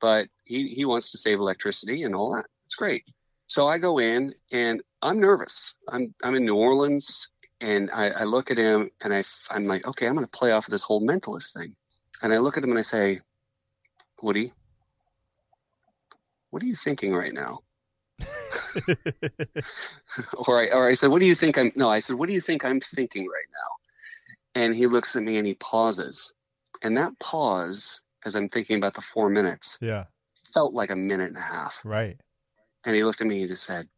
[0.00, 2.44] But he, he wants to save electricity and all that.
[2.66, 3.04] It's great.
[3.46, 5.74] So I go in and I'm nervous.
[5.88, 7.30] I'm I'm in New Orleans
[7.60, 10.52] and I, I look at him and I I'm like, okay, I'm going to play
[10.52, 11.74] off of this whole mentalist thing.
[12.22, 13.20] And I look at him and I say,
[14.20, 14.52] Woody,
[16.50, 17.60] what are you thinking right now?
[20.46, 21.72] or I or I said, what do you think I'm?
[21.74, 24.62] No, I said, what do you think I'm thinking right now?
[24.62, 26.32] And he looks at me and he pauses,
[26.82, 30.04] and that pause, as I'm thinking about the four minutes, yeah.
[30.52, 31.74] felt like a minute and a half.
[31.84, 32.16] Right.
[32.84, 33.88] And he looked at me and just said,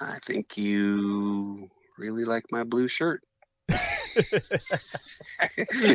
[0.00, 3.22] I think you really like my blue shirt.
[3.68, 3.78] and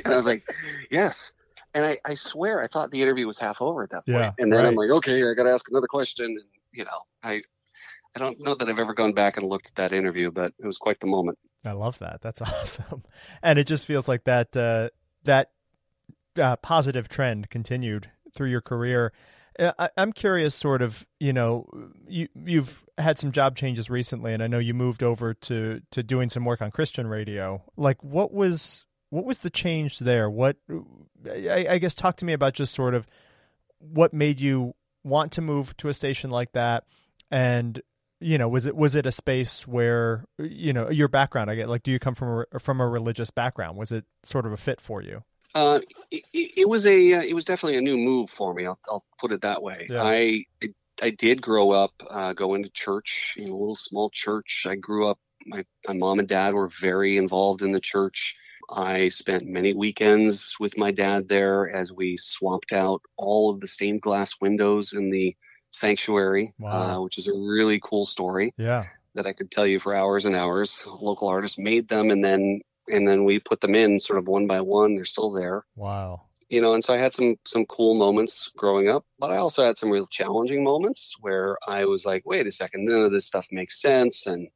[0.05, 0.43] I was like,
[0.89, 1.33] yes.
[1.77, 4.17] And I, I swear I thought the interview was half over at that point.
[4.17, 6.25] Yeah, and then I'm like, okay, I got to ask another question.
[6.25, 6.39] And,
[6.71, 7.43] you know, I,
[8.15, 10.65] I don't know that I've ever gone back and looked at that interview, but it
[10.65, 11.37] was quite the moment.
[11.63, 12.21] I love that.
[12.23, 13.03] That's awesome.
[13.43, 14.89] And it just feels like that uh,
[15.23, 15.51] that
[16.35, 19.13] uh, positive trend continued through your career.
[19.59, 21.69] Uh, I, I'm curious, sort of, you know,
[22.07, 26.01] you you've had some job changes recently, and I know you moved over to to
[26.01, 27.61] doing some work on Christian radio.
[27.75, 30.29] Like, what was what was the change there?
[30.29, 30.57] What
[31.29, 33.07] I, I guess talk to me about just sort of
[33.79, 36.83] what made you want to move to a station like that,
[37.31, 37.81] and
[38.19, 41.49] you know, was it was it a space where you know your background?
[41.49, 43.77] I get like, do you come from a, from a religious background?
[43.77, 45.23] Was it sort of a fit for you?
[45.55, 45.79] Uh,
[46.11, 48.65] it, it was a, uh, it was definitely a new move for me.
[48.67, 49.87] I'll, I'll put it that way.
[49.89, 50.03] Yeah.
[50.03, 50.67] I, I,
[51.01, 54.67] I did grow up, uh, going to church in a little small church.
[54.69, 55.17] I grew up,
[55.47, 58.35] my, my mom and dad were very involved in the church.
[58.69, 63.67] I spent many weekends with my dad there as we swapped out all of the
[63.67, 65.35] stained glass windows in the
[65.71, 66.99] sanctuary, Wow.
[66.99, 70.25] uh, which is a really cool story Yeah, that I could tell you for hours
[70.25, 70.85] and hours.
[70.87, 74.47] Local artists made them and then and then we put them in sort of one
[74.47, 74.95] by one.
[74.95, 75.65] They're still there.
[75.75, 79.37] wow, You know, and so I had some some cool moments growing up, but I
[79.37, 83.11] also had some real challenging moments where I was like, wait a second, none of
[83.11, 84.47] this stuff makes sense and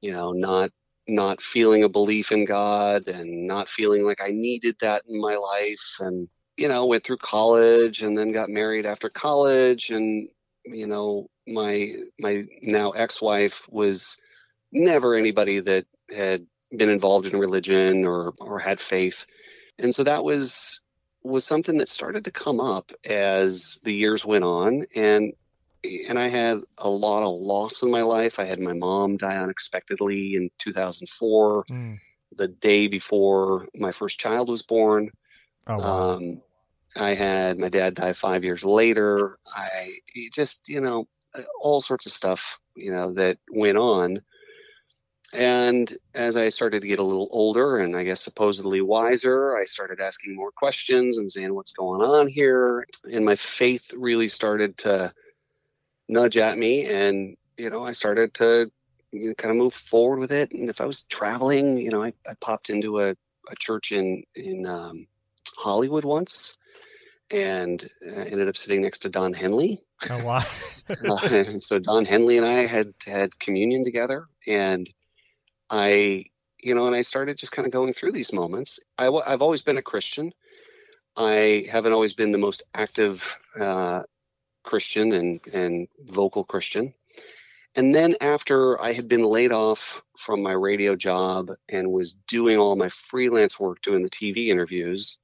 [0.00, 0.70] you know, not
[1.06, 5.36] not feeling a belief in God and not feeling like I needed that in my
[5.36, 10.28] life and you know, went through college and then got married after college and
[10.64, 14.18] you know, my my now ex-wife was
[14.72, 19.26] never anybody that had been involved in religion or or had faith.
[19.78, 20.80] And so that was
[21.22, 25.32] was something that started to come up as the years went on and
[26.08, 28.38] and I had a lot of loss in my life.
[28.38, 31.98] I had my mom die unexpectedly in 2004, Mm.
[32.36, 35.10] the day before my first child was born.
[35.66, 36.42] oh wow, Um,
[36.96, 39.38] I had my dad die five years later.
[39.46, 39.98] I
[40.32, 41.06] just, you know,
[41.60, 44.22] all sorts of stuff, you know, that went on.
[45.32, 49.64] And as I started to get a little older and I guess supposedly wiser, I
[49.64, 52.86] started asking more questions and saying, what's going on here?
[53.04, 55.12] And my faith really started to
[56.08, 56.86] nudge at me.
[56.86, 58.70] And, you know, I started to
[59.12, 60.52] you know, kind of move forward with it.
[60.52, 64.22] And if I was traveling, you know, I, I popped into a, a church in,
[64.34, 65.06] in, um,
[65.56, 66.56] Hollywood once
[67.30, 69.82] and uh, ended up sitting next to Don Henley.
[70.10, 70.42] oh wow,
[71.04, 74.88] Uh, and so Don Henley and I had had communion together, and
[75.68, 76.26] I,
[76.60, 78.78] you know, and I started just kind of going through these moments.
[78.96, 80.32] I, w- I've always been a Christian.
[81.16, 83.22] I haven't always been the most active
[83.60, 84.02] uh,
[84.64, 86.94] Christian and and vocal Christian.
[87.76, 92.56] And then after I had been laid off from my radio job and was doing
[92.56, 95.18] all my freelance work, doing the TV interviews,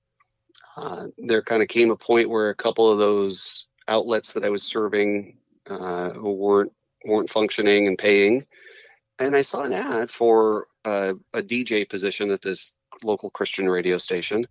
[0.76, 4.48] uh, there kind of came a point where a couple of those outlets that I
[4.48, 5.36] was serving
[5.68, 6.72] uh, weren't
[7.04, 8.46] weren't functioning and paying,
[9.18, 12.72] and I saw an ad for uh, a DJ position at this
[13.02, 14.46] local Christian radio station.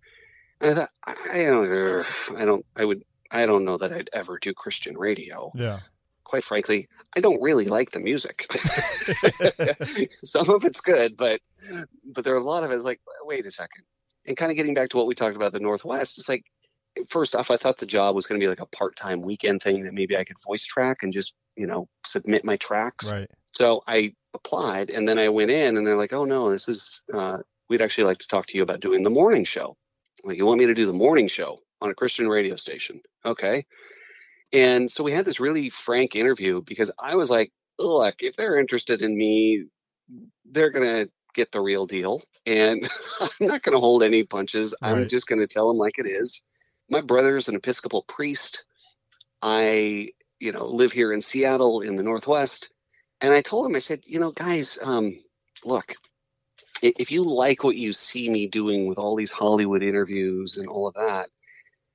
[0.60, 4.38] And I thought, I don't, I don't, I would, I don't know that I'd ever
[4.38, 5.52] do Christian radio.
[5.54, 5.80] yeah,
[6.24, 8.46] Quite frankly, I don't really like the music.
[10.24, 11.40] Some of it's good, but
[12.04, 12.82] but there are a lot of it.
[12.82, 13.84] Like, wait a second.
[14.26, 16.44] And kind of getting back to what we talked about the Northwest, it's like
[17.08, 19.82] first off, I thought the job was going to be like a part-time weekend thing
[19.84, 23.10] that maybe I could voice track and just you know submit my tracks.
[23.10, 26.68] right, So I applied, and then I went in, and they're like, "Oh no, this
[26.68, 27.38] is uh,
[27.68, 29.76] we'd actually like to talk to you about doing the morning show.
[30.22, 33.00] Like, you want me to do the morning show on a Christian radio station?
[33.24, 33.66] Okay.
[34.52, 38.58] And so we had this really frank interview because I was like, look, if they're
[38.58, 39.66] interested in me,
[40.50, 42.22] they're going to get the real deal.
[42.46, 42.88] And
[43.20, 44.74] I'm not going to hold any punches.
[44.82, 46.42] I'm just going to tell them like it is.
[46.88, 48.64] My brother's an Episcopal priest.
[49.42, 50.08] I,
[50.40, 52.70] you know, live here in Seattle in the Northwest.
[53.20, 55.20] And I told him, I said, you know, guys, um,
[55.64, 55.94] look,
[56.82, 60.88] if you like what you see me doing with all these Hollywood interviews and all
[60.88, 61.28] of that,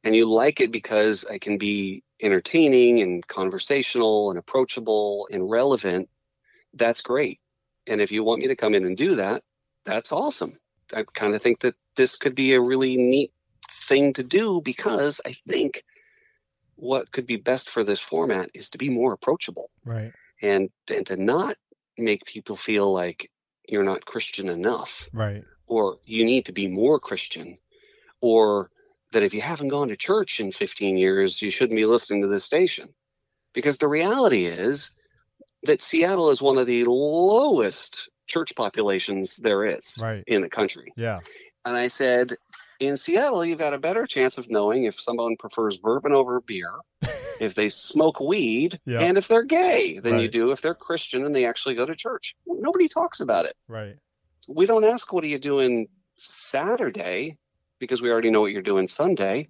[0.05, 6.07] and you like it because I can be entertaining and conversational and approachable and relevant,
[6.75, 7.39] that's great.
[7.87, 9.43] And if you want me to come in and do that,
[9.85, 10.57] that's awesome.
[10.93, 13.33] I kind of think that this could be a really neat
[13.87, 15.83] thing to do because I think
[16.75, 20.13] what could be best for this format is to be more approachable Right.
[20.41, 21.55] and and to not
[21.97, 23.31] make people feel like
[23.67, 25.43] you're not Christian enough Right.
[25.67, 27.57] or you need to be more Christian,
[28.21, 28.69] or
[29.11, 32.27] that if you haven't gone to church in 15 years, you shouldn't be listening to
[32.27, 32.89] this station.
[33.53, 34.91] Because the reality is
[35.63, 40.23] that Seattle is one of the lowest church populations there is Right.
[40.27, 40.91] in the country.
[40.97, 41.19] Yeah.
[41.63, 42.33] And I said,
[42.79, 46.71] in Seattle, you've got a better chance of knowing if someone prefers bourbon over beer,
[47.39, 48.99] if they smoke weed, Yeah.
[48.99, 51.95] and if they're gay than you do if they're Christian and they actually go to
[51.95, 52.35] church.
[52.45, 53.95] Nobody talks about it Right.
[54.47, 55.87] we don't ask what are you doing
[56.17, 57.37] Saturday
[57.79, 59.49] because we already know what you're doing Sunday.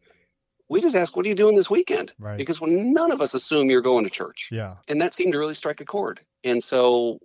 [0.68, 2.38] We just ask what are you doing this weekend Right.
[2.38, 4.50] because none of us assume you're going to church.
[4.52, 4.76] Yeah.
[4.88, 6.22] And that seemed to really strike a chord.
[6.44, 7.20] And so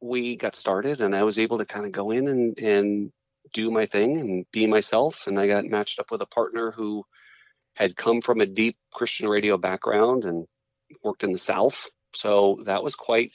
[0.00, 3.12] we got started and I was able to kind of go in and, and
[3.52, 5.24] do my thing and be myself.
[5.26, 7.04] And I got matched up with a partner who
[7.74, 10.46] had come from a deep Christian radio background and
[11.04, 11.86] worked in the South.
[12.14, 13.30] So that was quite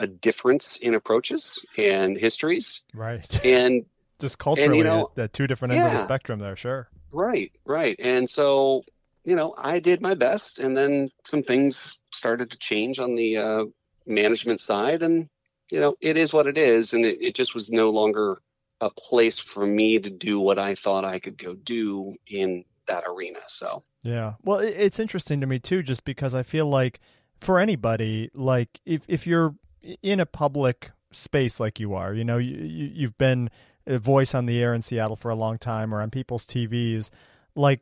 [0.00, 2.82] a difference in approaches and histories.
[2.92, 3.24] Right.
[3.44, 3.84] And
[4.18, 6.56] Just culturally, know, at, two different ends of the spectrum there.
[6.56, 6.88] Sure.
[7.12, 7.96] Right, right.
[7.98, 8.82] And so,
[9.24, 13.36] you know, I did my best, and then some things started to change on the
[13.36, 13.64] uh,
[14.06, 15.28] management side, and
[15.70, 18.40] you know, it is what it is, and it, it just was no longer
[18.80, 23.04] a place for me to do what I thought I could go do in that
[23.06, 23.40] arena.
[23.48, 24.34] So, Yeah.
[24.42, 27.00] Well, it, it's interesting to me too, just because I feel like
[27.40, 29.56] for anybody, like if if you're
[30.02, 33.50] in a public space like you are, you know, you, you you've been
[33.86, 37.10] a voice on the air in Seattle for a long time or on people's TVs,
[37.54, 37.80] like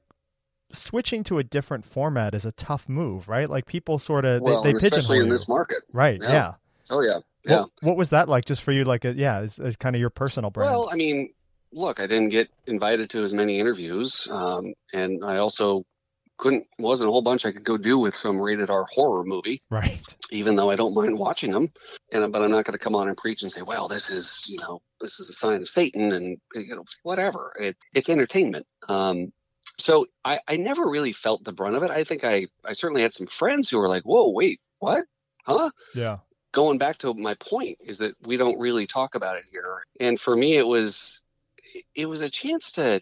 [0.72, 3.48] switching to a different format is a tough move, right?
[3.48, 5.32] Like people sort of well, they, they especially in you.
[5.32, 5.82] this market.
[5.92, 6.18] right?
[6.20, 6.32] Yeah.
[6.32, 6.52] Yeah.
[6.90, 7.60] Oh yeah, yeah.
[7.60, 8.84] What, what was that like, just for you?
[8.84, 10.70] Like, a, yeah, it's, it's kind of your personal brand.
[10.70, 11.32] Well, I mean,
[11.72, 15.84] look, I didn't get invited to as many interviews, um, and I also
[16.44, 19.62] couldn't wasn't a whole bunch I could go do with some rated R horror movie.
[19.70, 19.98] right.
[20.30, 21.72] even though I don't mind watching them.
[22.12, 24.44] And but I'm not going to come on and preach and say, well, this is
[24.46, 27.54] you know this is a sign of Satan and you know whatever.
[27.58, 28.66] It, it's entertainment.
[28.88, 29.32] Um,
[29.78, 31.90] so I, I never really felt the brunt of it.
[31.90, 35.06] I think I I certainly had some friends who were like, whoa, wait, what,
[35.46, 35.70] huh?
[35.94, 36.18] Yeah.
[36.52, 39.82] Going back to my point is that we don't really talk about it here.
[39.98, 41.22] And for me, it was
[41.94, 43.00] it was a chance to,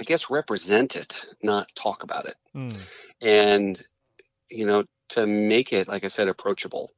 [0.00, 2.36] I guess, represent it, not talk about it.
[2.56, 2.80] Mm.
[3.20, 3.84] and
[4.48, 6.90] you know to make it like i said approachable.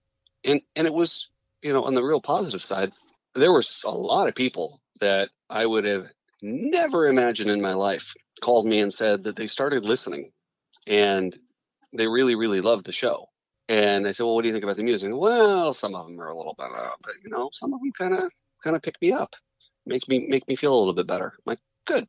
[0.45, 1.27] And and it was
[1.62, 2.93] you know on the real positive side
[3.35, 6.07] there was a lot of people that i would have
[6.43, 10.33] never imagined in my life called me and said that they started listening
[10.87, 11.38] and
[11.93, 13.29] they really really loved the show.
[13.69, 15.11] And i said well what do you think about the music?
[15.12, 16.69] Well some of them are a little bit
[17.03, 18.31] but you know some of them kind of
[18.65, 19.35] kind of pick me up.
[19.87, 21.35] Makes me make me feel a little bit better.
[21.37, 22.07] I'm like good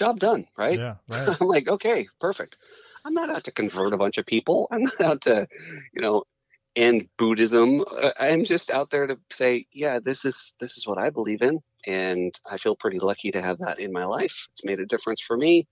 [0.00, 0.96] job done right Yeah.
[1.08, 1.36] Right.
[1.40, 2.56] I'm like, okay, perfect.
[3.04, 4.68] I'm not out to convert a bunch of people.
[4.70, 5.48] I'm not out to,
[5.94, 6.24] you know,
[6.76, 7.84] end Buddhism.
[8.18, 11.60] I'm just out there to say, yeah, this is this is what I believe in,
[11.86, 14.48] and I feel pretty lucky to have that in my life.
[14.52, 15.66] It's made a difference for me.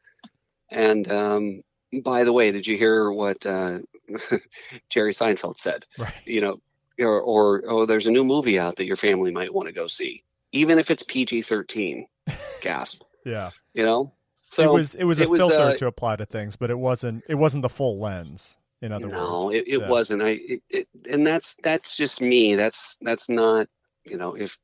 [0.71, 1.63] And um,
[2.05, 3.79] by the way, did you hear what uh,
[4.91, 5.87] Jerry Seinfeld said?
[5.99, 6.13] Right.
[6.25, 6.61] You know,
[6.99, 9.87] or, or oh, there's a new movie out that your family might want to go
[9.87, 12.07] see, even if it's PG-13.
[12.61, 13.03] Gasp.
[13.25, 13.51] Yeah.
[13.73, 14.13] You know.
[14.51, 16.71] So it was it was a it was, filter uh, to apply to things, but
[16.71, 18.57] it wasn't it wasn't the full lens.
[18.81, 19.89] In other no, words, it, it Yeah.
[19.89, 20.23] wasn't.
[20.23, 22.55] I it, it, and that's that's just me.
[22.55, 23.67] That's that's not.
[24.05, 24.57] You know, if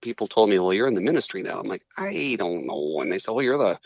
[0.00, 3.00] people told me, "Well, you're in the ministry now," I'm like, I don't know.
[3.02, 3.78] And they say, "Well, you're the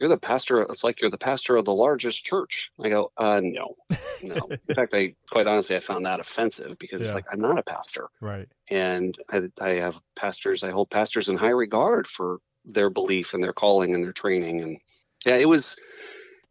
[0.00, 2.72] you're the pastor." It's like you're the pastor of the largest church.
[2.84, 3.76] I go, uh, no,
[4.22, 4.48] no.
[4.68, 7.06] in fact, I quite honestly, I found that offensive because Yeah.
[7.06, 8.48] it's like I'm not a pastor, right.
[8.68, 10.64] and I, I have pastors.
[10.64, 14.60] I hold pastors in high regard for their belief and their calling and their training.
[14.62, 14.78] And
[15.26, 15.76] yeah, it was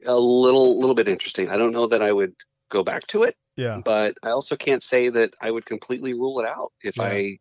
[0.06, 1.50] a little little bit interesting.
[1.50, 2.34] I don't know that I would
[2.70, 3.82] go back to it Yeah.
[3.86, 7.04] but I also can't say that I would completely rule it out if Yeah.
[7.04, 7.38] I,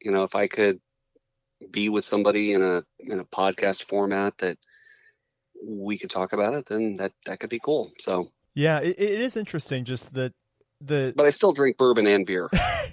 [0.00, 0.80] you know, if I could
[1.70, 4.56] be with somebody in a in a podcast format that
[5.62, 7.92] we could talk about it, then that that could be cool.
[7.98, 9.84] So yeah, it, it is interesting.
[9.84, 10.32] Just that
[10.80, 12.48] the but I still drink bourbon and beer.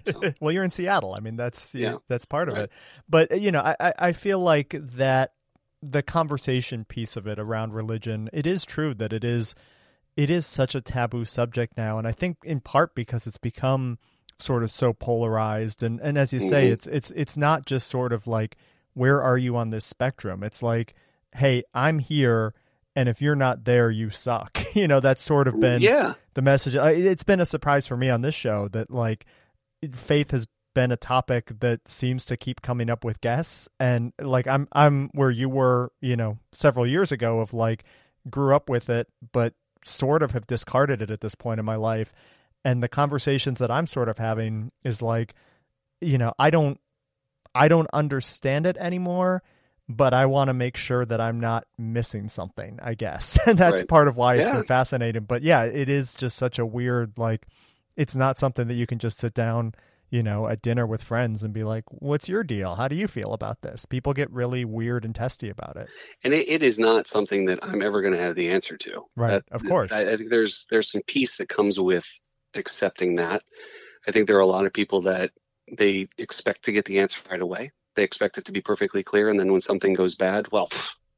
[0.05, 0.21] So.
[0.41, 1.13] well, you're in Seattle.
[1.15, 1.97] I mean, that's Yeah.
[2.07, 2.63] that's part of Right.
[2.65, 2.71] it.
[3.09, 5.33] But you know, I I- feel like that
[5.81, 9.55] the conversation piece of it around religion, it is true that it is
[10.15, 13.99] it is such a taboo subject now, and I think in part because it's become
[14.39, 16.71] sort of so polarized, and and as you say, Mhm.
[16.73, 18.57] it's it's it's not just sort of like
[18.93, 20.41] where are you on this spectrum?
[20.43, 20.95] It's like,
[21.35, 22.53] hey, I'm here.
[22.97, 24.57] And if you're not there, you suck.
[24.73, 26.75] You know, that's sort of been yeah, the message.
[26.75, 29.25] It's been a surprise for me on this show that like
[29.91, 30.45] faith has
[30.75, 33.67] been a topic that seems to keep coming up with guests.
[33.79, 37.85] And like i'm i'm where you were you know several years ago of like
[38.29, 41.75] grew up with it but sort of have discarded it at this point in my
[41.75, 42.13] life.
[42.63, 45.33] And the conversations that i'm sort of having is like
[46.01, 46.79] you know i don't
[47.55, 49.41] i don't understand it anymore
[49.89, 53.79] but i want to make sure that i'm not missing something i guess and that's
[53.79, 53.87] Right.
[53.87, 54.55] part of why it's Yeah.
[54.55, 57.45] been fascinating but yeah it is just such a weird like
[57.95, 59.73] it's not something that you can just sit down
[60.09, 63.07] you know at dinner with friends and be like what's your deal how do you
[63.07, 65.89] feel about this people get really weird and testy about it
[66.23, 69.01] and it, it is not something that I'm ever going to have the answer to.
[69.15, 72.05] right That- of course I, I think there's there's some peace that comes with
[72.55, 73.43] accepting that.
[74.07, 75.31] I think there are a lot of people that
[75.77, 77.71] they expect to get the answer right away.
[77.97, 80.69] They expect it to be perfectly clear, and then when something goes bad, well,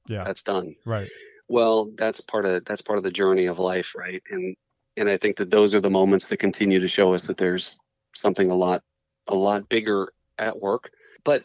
[0.08, 0.76] yeah that's done.
[0.86, 1.10] right
[1.50, 4.24] Well, that's part of that's part of the journey of life, right?
[4.32, 4.56] And
[4.98, 7.78] and I think that those are the moments that continue to show us that there's
[8.16, 8.82] something a lot
[9.28, 10.90] a lot bigger at work.
[11.24, 11.44] But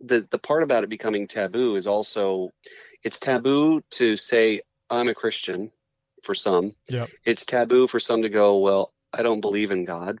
[0.00, 2.50] the the part about it becoming taboo is also
[3.04, 5.70] it's taboo to say I'm a Christian
[6.24, 6.74] for some.
[6.88, 7.06] Yeah.
[7.24, 10.18] It's taboo for some to go, well, I don't believe in God.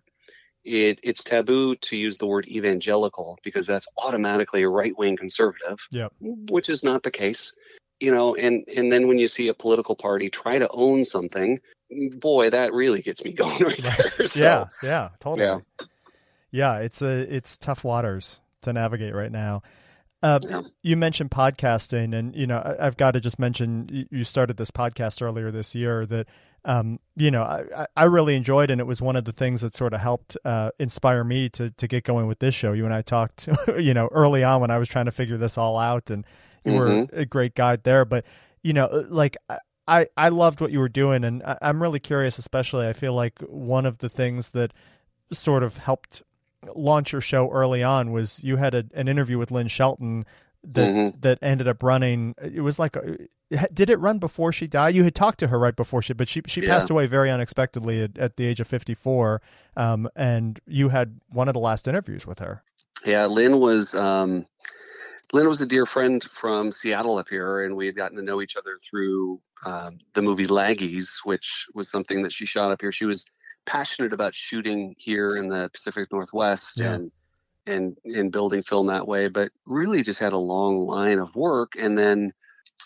[0.64, 5.78] It it's taboo to use the word evangelical because that's automatically a right wing conservative.
[5.90, 6.12] Yep.
[6.20, 7.54] Which is not the case.
[7.98, 11.60] You know, and and then when you see a political party try to own something,
[12.12, 14.26] boy, that really gets me going right there.
[14.26, 15.58] So, yeah yeah totally Yeah.
[16.50, 19.62] yeah it's a it's tough waters to navigate right now
[20.22, 20.38] uh,
[20.82, 25.22] you mentioned podcasting and you know i've got to just mention you started this podcast
[25.22, 26.26] earlier this year that
[26.64, 29.74] um, you know I, I- really enjoyed and it was one of the things that
[29.74, 32.92] sort of helped uh, inspire me to to get going with this show you and
[32.94, 33.48] i talked
[33.78, 36.24] you know early on when i was trying to figure this all out and
[36.64, 37.12] you were Mhm.
[37.12, 38.24] a great guide there but
[38.62, 39.36] you know uh, like
[39.88, 43.14] I, I loved what you were doing and I, i'm really curious especially i feel
[43.14, 44.72] like one of the things that
[45.32, 46.22] sort of helped
[46.74, 50.24] launch your show early on was you had a, an interview with Lynn Shelton
[50.64, 51.20] that Mhm.
[51.22, 52.34] that ended up running.
[52.42, 52.96] It was like,
[53.72, 54.94] did it run before she died?
[54.94, 56.68] You had talked to her right before she, but she she Yeah.
[56.74, 59.40] passed away very unexpectedly at, at the age of fifty four.
[59.76, 62.62] Um, and you had one of the last interviews with her.
[63.04, 64.46] Yeah, Lynn was um,
[65.32, 68.42] Lynn was a dear friend from Seattle up here, and we had gotten to know
[68.42, 72.92] each other through um, the movie Laggies, which was something that she shot up here.
[72.92, 73.24] She was
[73.66, 76.94] passionate about shooting here in the Pacific Northwest Yeah.
[76.94, 77.12] and
[77.70, 81.72] and and building film that way, but really just had a long line of work,
[81.78, 82.32] and then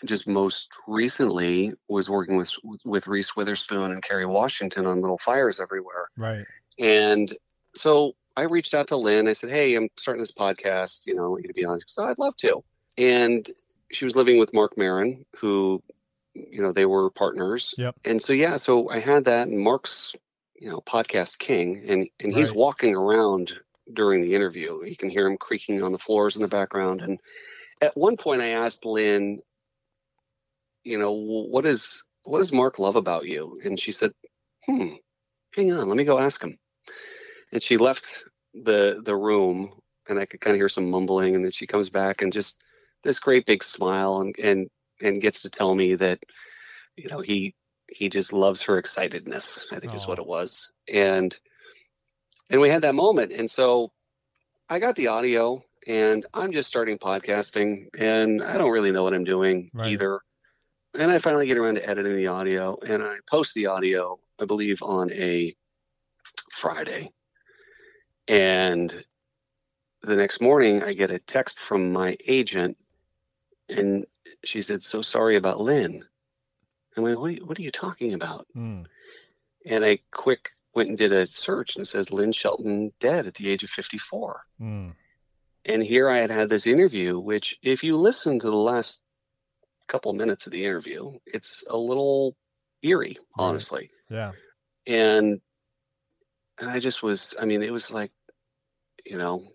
[0.03, 2.51] just most recently was working with
[2.83, 6.09] with Reese Witherspoon and Kerry Washington on Little Fires Everywhere.
[6.17, 6.45] Right.
[6.79, 7.35] And
[7.75, 9.27] so I reached out to Lynn.
[9.27, 11.05] I said, Hey, I'm starting this podcast.
[11.07, 11.79] You know, I want you to be on.
[11.79, 12.63] She said, oh, I'd love to.
[12.97, 13.49] And
[13.91, 15.81] she was living with Marc Maron, who,
[16.33, 17.73] you know, they were partners.
[17.77, 17.95] Yep.
[18.03, 19.47] And so, yeah, so I had that.
[19.47, 20.15] And Marc's,
[20.59, 22.57] you know, podcast king, and, and he's Right.
[22.57, 23.53] walking around
[23.93, 24.83] during the interview.
[24.83, 27.01] You can hear him creaking on the floors in the background.
[27.01, 27.19] And
[27.81, 29.39] at one point, I asked Lynn,
[30.83, 33.59] you know, what is what does Marc love about you?
[33.63, 34.11] And she said,
[34.65, 34.93] hmm,
[35.53, 36.57] hang on, let me go ask him.
[37.51, 38.23] And she left
[38.53, 39.71] the the room,
[40.07, 41.35] and I could kind of hear some mumbling.
[41.35, 42.57] And then she comes back and just
[43.03, 44.69] this great big smile, and and
[45.01, 46.19] and gets to tell me that,
[46.95, 47.53] you know, he
[47.89, 49.65] he just loves her excitedness.
[49.71, 50.71] I think is what it was.
[50.91, 51.37] And
[52.49, 53.91] and we had that moment, and so
[54.69, 59.13] I got the audio, and I'm just starting podcasting, and I don't really know what
[59.13, 59.91] I'm doing Right.
[59.91, 60.21] either.
[60.93, 64.45] And I finally get around to editing the audio, and I post the audio, I
[64.45, 65.55] believe, on a
[66.51, 67.11] Friday.
[68.27, 69.05] And
[70.01, 72.77] the next morning, I get a text from my agent,
[73.69, 74.05] and
[74.43, 76.05] she said, "So sorry about Lynn."
[76.95, 78.85] I'm like, "What are you, what are you talking about?" Mm.
[79.65, 83.35] And I quick went and did a search, and it says Lynn Shelton dead at
[83.35, 84.41] the age of 54.
[84.61, 84.93] Mm.
[85.65, 88.99] And here I had had this interview, which, if you listen to the last
[89.87, 92.35] couple minutes of the interview, it's a little
[92.83, 93.43] eerie, Right.
[93.43, 93.89] honestly.
[94.09, 94.33] Yeah.
[94.85, 95.41] And
[96.57, 98.11] and I just was, I mean, it was like,
[99.05, 99.49] you know,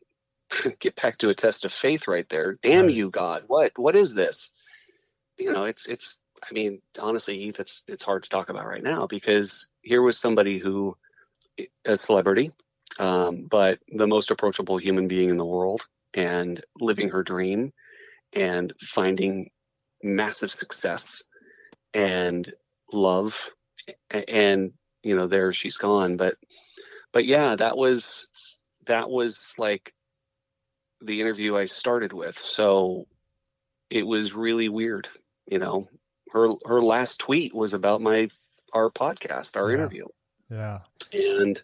[0.80, 2.58] get back to a test of faith right there.
[2.62, 2.94] Damn Right.
[2.94, 3.44] you, God!
[3.46, 4.50] What what is this?
[5.38, 6.16] You know, it's it's.
[6.42, 10.18] I mean, honestly, Heath, it's it's hard to talk about right now because here was
[10.18, 10.96] somebody who,
[11.84, 12.52] a celebrity,
[12.98, 17.72] um, but the most approachable human being in the world, and living her dream,
[18.32, 19.50] and finding
[20.02, 21.22] massive success
[21.94, 22.52] and
[22.92, 23.36] love,
[24.10, 24.72] and
[25.02, 26.16] you know, there she's gone.
[26.16, 26.36] But
[27.12, 28.28] but yeah, that was
[28.86, 29.94] that was like
[31.02, 32.38] the interview I started with.
[32.38, 33.06] So
[33.90, 35.08] it was really weird,
[35.46, 35.88] you know.
[36.32, 38.28] Her her last tweet was about my
[38.72, 39.76] our podcast, our Yeah.
[39.76, 40.06] interview.
[40.50, 40.80] Yeah.
[41.12, 41.62] And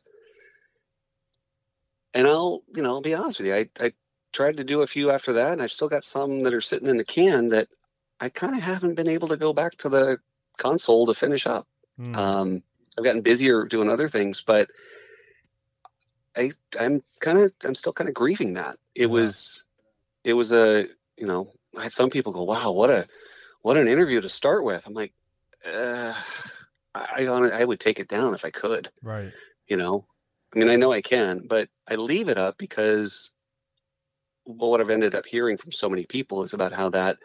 [2.15, 3.55] and I'll, you know, I'll be honest with you.
[3.55, 3.93] I I
[4.33, 6.89] tried to do a few after that and I've still got some that are sitting
[6.89, 7.69] in the can that
[8.21, 10.19] I kind of haven't been able to go back to the
[10.59, 11.67] console to finish up.
[11.97, 12.15] Hmm.
[12.15, 12.63] Um,
[12.97, 14.71] I've gotten busier doing other things, but
[16.37, 18.79] I I'm kind of I'm still kind of grieving that.
[18.95, 19.07] It Yeah.
[19.09, 19.65] was
[20.25, 23.07] it was a you know I had some people go wow what a
[23.63, 24.87] what an interview to start with.
[24.87, 25.13] I'm like
[25.65, 26.15] uh,
[26.97, 28.91] I I would take it down if I could.
[29.03, 29.33] right.
[29.69, 30.07] You know,
[30.55, 33.33] I mean I know I can, but I leave it up because
[34.45, 37.19] well, what I've ended up hearing from so many people is about how that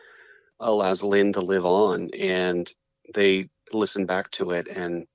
[0.60, 2.72] allows Lynn to live on and
[3.14, 5.08] they listen back to it and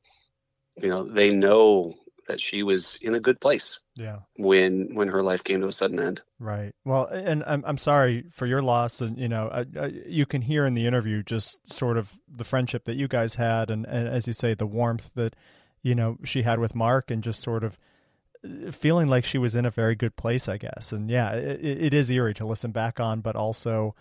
[0.76, 1.94] you know they know
[2.28, 4.18] that she was in a good place Yeah.
[4.36, 6.74] when when her life came to a sudden end Right.
[6.84, 10.42] Well, and I'm I'm sorry for your loss, and you know, I, I, you can
[10.42, 14.06] hear in the interview just sort of the friendship that you guys had, and, and
[14.06, 15.34] as you say, the warmth that
[15.82, 17.78] you know she had with Marc, and just sort of
[18.44, 20.92] uh, feeling like she was in a very good place, I guess.
[20.92, 23.94] And yeah, it, it is eerie to listen back on, but also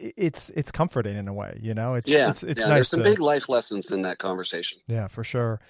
[0.00, 1.58] it's it's comforting in a way.
[1.62, 4.02] You know, it's yeah it's it's yeah, nice there's some to big life lessons in
[4.02, 5.60] that conversation yeah, for sure.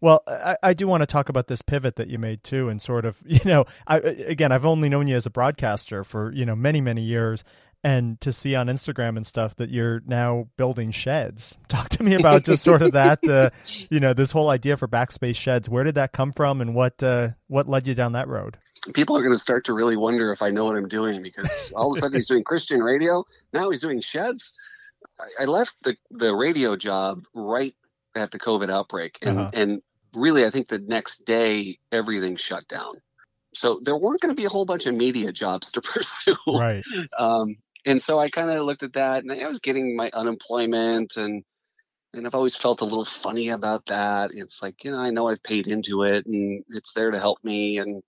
[0.00, 2.80] Well, I, I do want to talk about this pivot that you made too, and
[2.80, 6.46] sort of, you know, I, again, I've only known you as a broadcaster for you
[6.46, 7.44] know many many years,
[7.84, 11.58] and to see on Instagram and stuff that you're now building sheds.
[11.68, 13.50] Talk to me about just sort of that, uh,
[13.90, 15.68] you know, this whole idea for Backspace Sheds.
[15.68, 18.56] Where did that come from, and what uh, what led you down that road?
[18.94, 21.70] people are going to start to really wonder if i know what i'm doing because
[21.76, 23.22] all of a sudden he's doing christian radio
[23.52, 24.54] now he's doing sheds
[25.38, 27.74] i, left the, the radio job right
[28.16, 29.50] at the covid outbreak and, Uh-huh.
[29.52, 29.82] and
[30.14, 32.94] really i think the next day everything shut down
[33.54, 36.84] so there weren't going to be a whole bunch of media jobs to pursue Right.
[37.18, 37.56] um,
[37.86, 41.44] and so I kind of looked at that, and I was getting my unemployment, and
[42.12, 44.30] and I've always felt a little funny about that.
[44.34, 47.42] It's like you know, I know I've paid into it, and it's there to help
[47.44, 48.02] me, and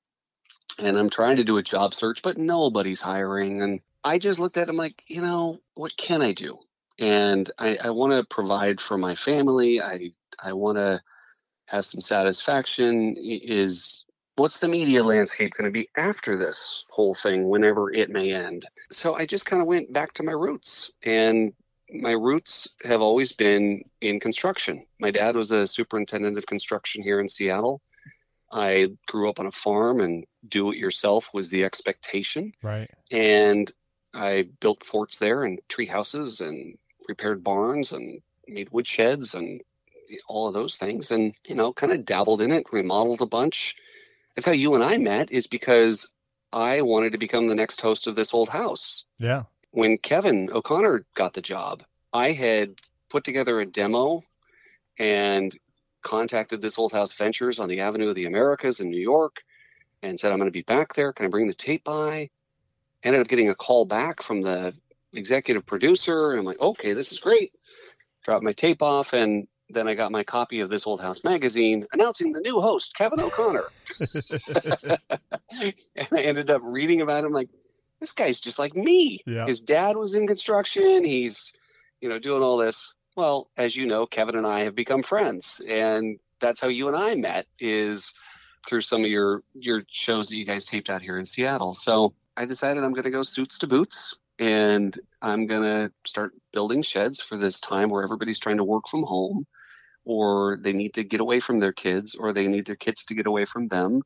[0.79, 4.57] and I'm trying to do a job search, but nobody's hiring, and I just looked
[4.57, 6.59] at it, I'm like, you know, what can I do?
[6.99, 9.81] And I, I want to provide for my family.
[9.81, 10.11] I
[10.43, 11.01] I want to
[11.67, 13.17] have some satisfaction.
[13.19, 14.05] Is
[14.37, 18.67] what's the media landscape going to be after this whole thing whenever it may end
[18.91, 21.53] so i just kind of went back to my roots and
[21.95, 27.21] my roots have always been in construction my dad was a superintendent of construction here
[27.21, 27.83] in seattle
[28.51, 32.91] i grew up on a farm and do it yourself was the expectation Right.
[33.11, 33.71] and
[34.15, 39.61] i built forts there and tree houses and repaired barns and made wood sheds and
[40.29, 43.77] all of those things and you know kind of dabbled in it remodeled a bunch.
[44.35, 46.11] That's how you and i met is because
[46.53, 49.05] i wanted to become the next host of this old house.
[49.19, 49.43] Yeah.
[49.71, 51.83] when kevin o'connor got the job
[52.13, 52.75] i had
[53.11, 54.23] put together a demo
[54.99, 55.57] and
[56.03, 59.37] contacted this old house ventures on the avenue of the americas in new york
[60.03, 61.13] and said i'm going to be back there.
[61.13, 62.31] Can i bring the tape by?
[63.03, 64.75] Ended up getting a call back from the
[65.13, 66.31] executive producer.
[66.31, 67.53] And i'm like okay this is great.
[68.25, 71.87] Dropped my tape off and then i got my copy of this old house magazine
[71.93, 73.65] announcing the new host kevin o'connor.
[75.97, 77.49] And i ended up reading about him like
[78.01, 79.21] this guy's just like me.
[79.27, 79.47] Yeah.
[79.47, 81.05] his dad was in construction.
[81.05, 81.53] He's
[82.01, 82.95] you know doing all this.
[83.17, 86.97] Well as you know kevin and i have become friends and that's how you and
[86.97, 88.13] i met is
[88.67, 91.75] through some of your your shows that you guys taped out here in seattle.
[91.75, 96.33] So i decided i'm going to go suits to boots and i'm going to start
[96.53, 99.47] building sheds for this time where everybody's trying to work from home
[100.05, 103.15] or they need to get away from their kids or they need their kids to
[103.15, 104.03] get away from them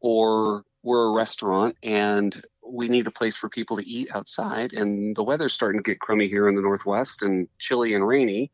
[0.00, 5.16] or we're a restaurant and we need a place for people to eat outside and
[5.16, 8.50] the weather's starting to get crummy here in the northwest and chilly and rainy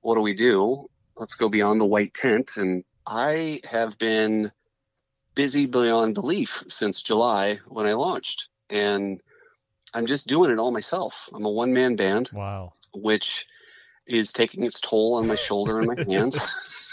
[0.00, 4.50] what do we do let's go beyond the white tent and i have been
[5.34, 9.20] busy beyond belief since july when i launched and
[9.94, 12.72] i'm just doing it all myself i'm a one-man band Wow.
[12.94, 13.46] which
[14.06, 16.38] is taking its toll on my shoulder and my hands.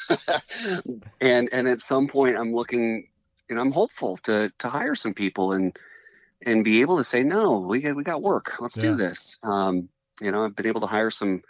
[1.22, 3.08] and and at some point I'm looking
[3.50, 5.78] and I'm hopeful to to hire some people and
[6.46, 8.60] and be able to say, no, we got, we got work.
[8.62, 8.92] Let's Yeah.
[8.92, 9.38] do this.
[9.44, 9.90] Um,
[10.22, 11.42] you know, I've been able to hire some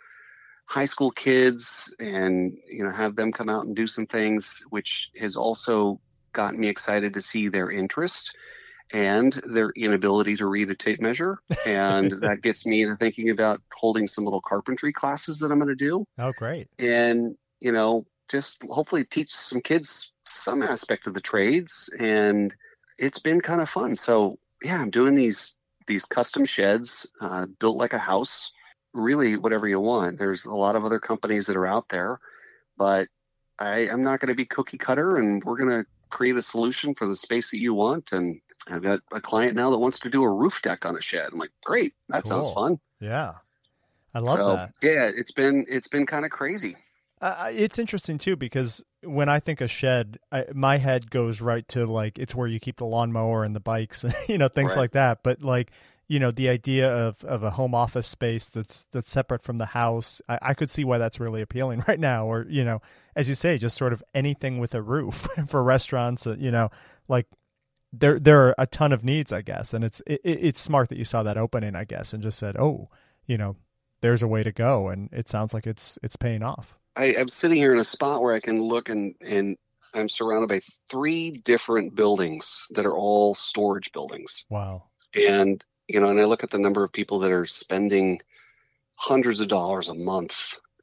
[0.65, 5.11] high school kids and, you know, have them come out and do some things, which
[5.19, 5.99] has also
[6.33, 8.35] gotten me excited to see their interest
[8.91, 11.39] and their inability to read a tape measure.
[11.65, 15.69] And that gets me into thinking about holding some little carpentry classes that I'm going
[15.69, 16.67] to do Oh, great.
[16.79, 22.55] and you know just hopefully teach some kids some aspect of the trades and
[22.97, 25.55] it's been kind of fun so yeah i'm doing these
[25.87, 28.51] these custom sheds uh, built like a house
[28.93, 32.19] really whatever you want there's a lot of other companies that are out there
[32.77, 33.07] but
[33.57, 36.93] i i'm not going to be cookie cutter and we're going to create a solution
[36.95, 40.09] for the space that you want and i've got a client now that wants to
[40.09, 43.33] do a roof deck on a shed i'm like great that sounds fun Yeah.
[44.13, 44.73] I love so that.
[44.81, 46.75] yeah it's been it's been kind of crazy
[47.21, 51.67] Uh, it's interesting too because when I think of shed, I, my head goes right
[51.69, 54.81] to like it's where you keep the lawnmower and the bikes, you know, things Right.
[54.83, 55.21] like that.
[55.23, 55.71] But like
[56.07, 59.67] you know, the idea of of a home office space that's that's separate from the
[59.67, 62.25] house, I, I could see why that's really appealing right now.
[62.25, 62.81] Or you know,
[63.17, 66.25] as you say, just sort of anything with a roof for restaurants.
[66.25, 66.69] uh, You know,
[67.09, 67.27] like
[67.91, 70.89] there there are a ton of needs, I guess, and it's it, it- it's smart
[70.89, 72.89] that you saw that opening, I guess, and just said, oh,
[73.25, 73.55] you know,
[74.01, 76.75] there's a way to go, and it sounds like it's it's paying off.
[76.95, 79.57] I, I'm sitting here in a spot where I can look and, and
[79.93, 80.59] I'm surrounded by
[80.89, 84.43] three different buildings that are all storage buildings.
[84.49, 84.83] Wow.
[85.15, 88.19] And, you know, and I look at the number of people that are spending
[88.95, 90.35] hundreds of dollars a month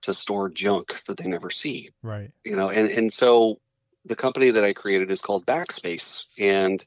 [0.02, 2.30] to store junk that they never see, Right.
[2.44, 3.60] you know, and, and so
[4.06, 6.24] the company that I created is called Backspace.
[6.38, 6.84] And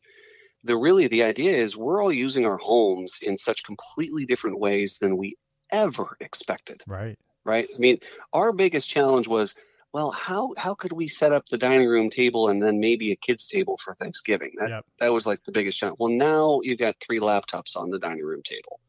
[0.63, 4.97] the really the idea is we're all using our homes in such completely different ways
[4.99, 5.37] than we
[5.71, 7.17] ever expected Right.
[7.45, 7.67] right?
[7.73, 7.99] I mean,
[8.33, 9.55] our biggest challenge was,
[9.93, 13.15] well, how how could we set up the dining room table and then maybe a
[13.15, 14.51] kids table for Thanksgiving?
[14.57, 14.85] That Yep.
[14.99, 15.97] that was like the biggest challenge.
[15.99, 18.79] Well, now you've got three laptops on the dining room table,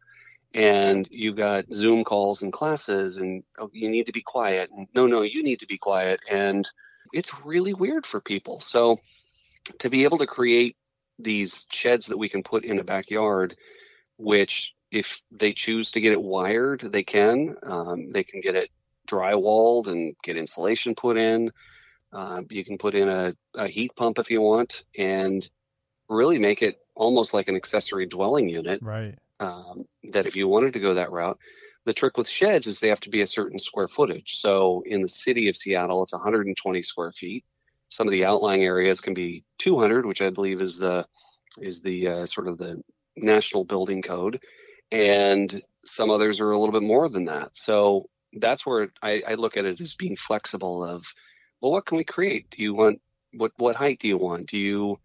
[0.52, 4.70] and you've got Zoom calls and classes, and oh, you need to be quiet.
[4.70, 6.68] And no, no, you need to be quiet, and
[7.12, 8.60] it's really weird for people.
[8.60, 9.00] So
[9.78, 10.76] to be able to create
[11.18, 13.56] these sheds that we can put in a backyard,
[14.16, 17.56] which if they choose to get it wired, they can.
[17.62, 18.70] Um, they can get it
[19.08, 21.50] drywalled and get insulation put in.
[22.12, 25.48] Uh, you can put in a, a heat pump if you want, and
[26.08, 28.80] really make it almost like an accessory dwelling unit.
[28.82, 29.16] Right.
[29.38, 31.38] Um, that if you wanted to go that route,
[31.90, 34.36] the trick with sheds is they have to be a certain square footage.
[34.36, 37.44] So in the city of Seattle, it's 120 square feet.
[37.88, 41.04] Some of the outlying areas can be 200, which I believe is the
[41.58, 42.80] is the uh, sort of the
[43.16, 44.40] national building code,
[44.92, 47.56] and some others are a little bit more than that.
[47.56, 50.84] So that's where I, I look at it as being flexible.
[50.84, 51.04] Of
[51.60, 52.50] well, what can we create?
[52.50, 53.00] Do you want
[53.32, 54.46] what what height do you want?
[54.46, 55.00] Do you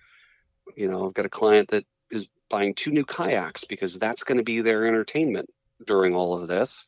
[0.76, 4.38] you know, I've got a client that is buying two new kayaks because that's going
[4.38, 5.50] to be their entertainment
[5.86, 6.86] during all of this.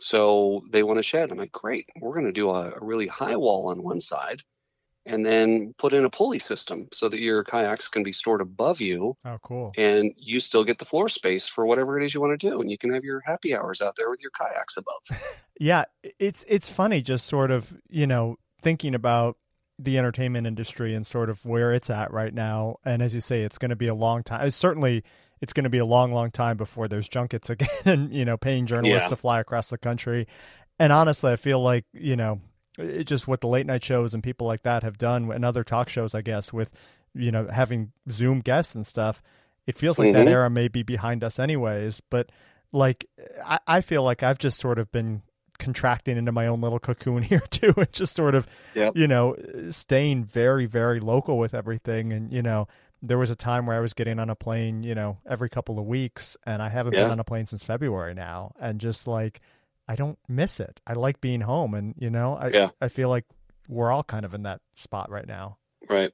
[0.00, 1.30] So they want a shed.
[1.30, 1.88] I'm like, great.
[2.00, 4.42] We're going to do a, a really high wall on one side
[5.06, 8.80] and then put in a pulley system so that your kayaks can be stored above
[8.80, 9.72] you Oh, cool.
[9.76, 12.60] and you still get the floor space for whatever it is you want to do.
[12.60, 15.02] And you can have your happy hours out there with your kayaks above.
[15.62, 15.84] Yeah,
[16.18, 19.36] it's it's funny just sort of, you know, thinking about
[19.78, 22.76] the entertainment industry and sort of where it's at right now.
[22.82, 24.46] And as you say, it's going to be a long time.
[24.46, 25.04] It's certainly
[25.40, 28.36] it's going to be a long, long time before there's junkets again and, you know,
[28.36, 29.08] paying journalists Yeah.
[29.10, 30.26] to fly across the country.
[30.78, 32.40] And honestly, I feel like, you know,
[32.78, 35.64] it just what the late night shows and people like that have done and other
[35.64, 36.72] talk shows, I guess, with,
[37.14, 39.20] you know, having Zoom guests and stuff.
[39.66, 40.30] It feels like that Mhm.
[40.30, 42.00] era may be behind us anyways.
[42.00, 42.30] But
[42.72, 43.06] like,
[43.44, 45.22] I, I feel like I've just sort of been
[45.58, 48.92] contracting into my own little cocoon here too and just sort of Yep.
[48.96, 49.36] you know
[49.68, 52.66] staying very very local with everything and you know
[53.02, 55.78] there was a time where I was getting on a plane you know every couple
[55.78, 59.40] of weeks and I haven't been on a plane since February now and just like
[59.88, 62.70] I don't miss it I like being home and you know I Yeah.
[62.80, 63.24] I feel like
[63.68, 66.12] we're all kind of in that spot right now Right.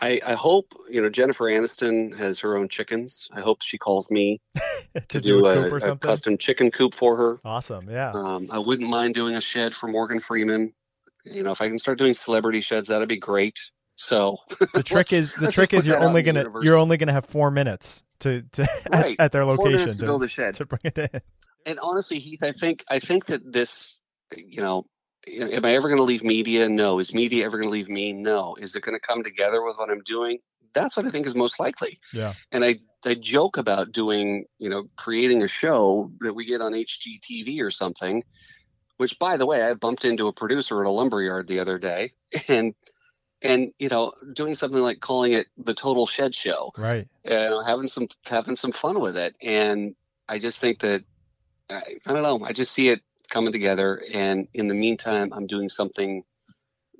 [0.00, 3.28] I, I hope, you know, Jennifer Aniston has her own chickens.
[3.32, 6.38] I hope she calls me to, to, do, do, a a, coop or a custom
[6.38, 7.40] chicken coop for her.
[7.44, 10.72] awesome yeah Um, I wouldn't mind doing a shed for Morgan Freeman.
[11.24, 13.58] You know, if I can start doing celebrity sheds, that'd be great.
[14.00, 14.38] So
[14.72, 18.02] the trick is the trick is you're only gonna you're only gonna have four minutes
[18.20, 19.14] to to Right.
[19.18, 20.54] at, at their location minutes to build a shed.
[20.54, 21.20] to bring it in
[21.66, 24.00] And honestly, Heath, I think I think that this,
[24.34, 24.86] you know,
[25.28, 26.66] am I ever going to leave media?
[26.68, 26.98] No.
[26.98, 28.14] Is media ever going to leave me?
[28.14, 28.56] No.
[28.58, 30.38] Is it going to come together with what I'm doing?
[30.72, 31.98] That's what I think is most likely.
[32.14, 36.62] yeah And I I joke about doing, you know, creating a show that we get
[36.62, 38.22] on HGTV or something.
[38.96, 42.12] Which, by the way, I bumped into a producer at a lumberyard the other day,
[42.48, 42.74] and
[43.42, 46.72] and you know doing something like calling it the total shed show.
[46.76, 47.08] Right.
[47.24, 49.34] You know, having some having some fun with it.
[49.42, 49.94] And
[50.28, 51.02] i just think that
[51.68, 54.02] I, I don't know i just see it coming together.
[54.12, 56.22] And in the meantime i'm doing something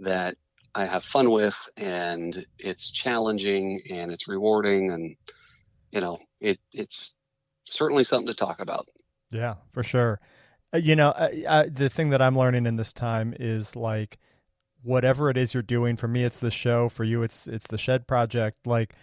[0.01, 0.36] that
[0.74, 5.16] i have fun with and it's challenging and it's rewarding and
[5.91, 7.14] you know it it's
[7.64, 8.88] certainly something to talk about.
[9.30, 10.20] Yeah for sure.
[10.72, 14.18] Uh, you know I, I, the thing that i'm learning in this time is like
[14.83, 17.76] whatever it is you're doing for me it's the show for you it's it's the
[17.78, 18.95] shed project like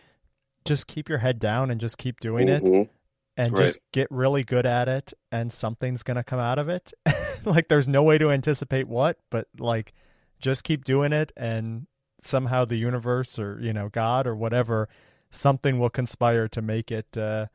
[0.66, 2.82] just keep your head down and just keep doing Mhm.
[2.84, 2.90] it
[3.38, 3.66] and Right.
[3.68, 6.94] just get really good at it and something's going to come out of it
[7.46, 9.94] like there's no way to anticipate what but like
[10.40, 11.86] just keep doing it and
[12.24, 14.90] somehow the universe or you know god or whatever
[15.30, 17.46] something will conspire to make it uh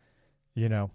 [0.55, 0.91] you know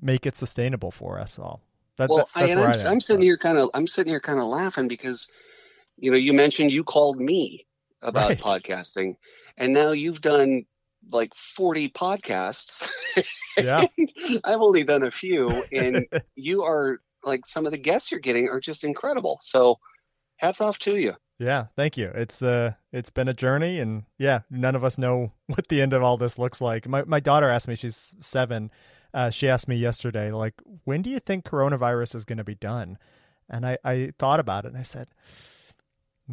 [0.00, 1.60] make it sustainable for us all
[1.96, 3.58] that, well, that- I, that's and where I'm, I am, I'm sitting but- here kind
[3.58, 5.28] of, I'm sitting here kind of laughing because,
[5.96, 7.66] you know, you mentioned you called me
[8.00, 8.38] about Right.
[8.38, 9.16] podcasting,
[9.56, 10.64] and now you've done
[11.10, 12.88] like 40 podcasts.
[13.58, 13.86] Yeah.
[14.44, 18.48] I've only done a few, and you are like some of the guests you're getting
[18.48, 19.38] are just incredible.
[19.42, 19.78] So,
[20.36, 21.14] hats off to you.
[21.38, 22.10] Yeah, thank you.
[22.14, 25.92] It's uh it's been a journey and yeah, none of us know what the end
[25.92, 26.88] of all this looks like.
[26.88, 28.70] My my daughter asked me, she's 7.
[29.12, 32.54] Uh she asked me yesterday like, "When do you think coronavirus is going to be
[32.54, 32.96] done?"
[33.50, 35.08] And I I thought about it and I said,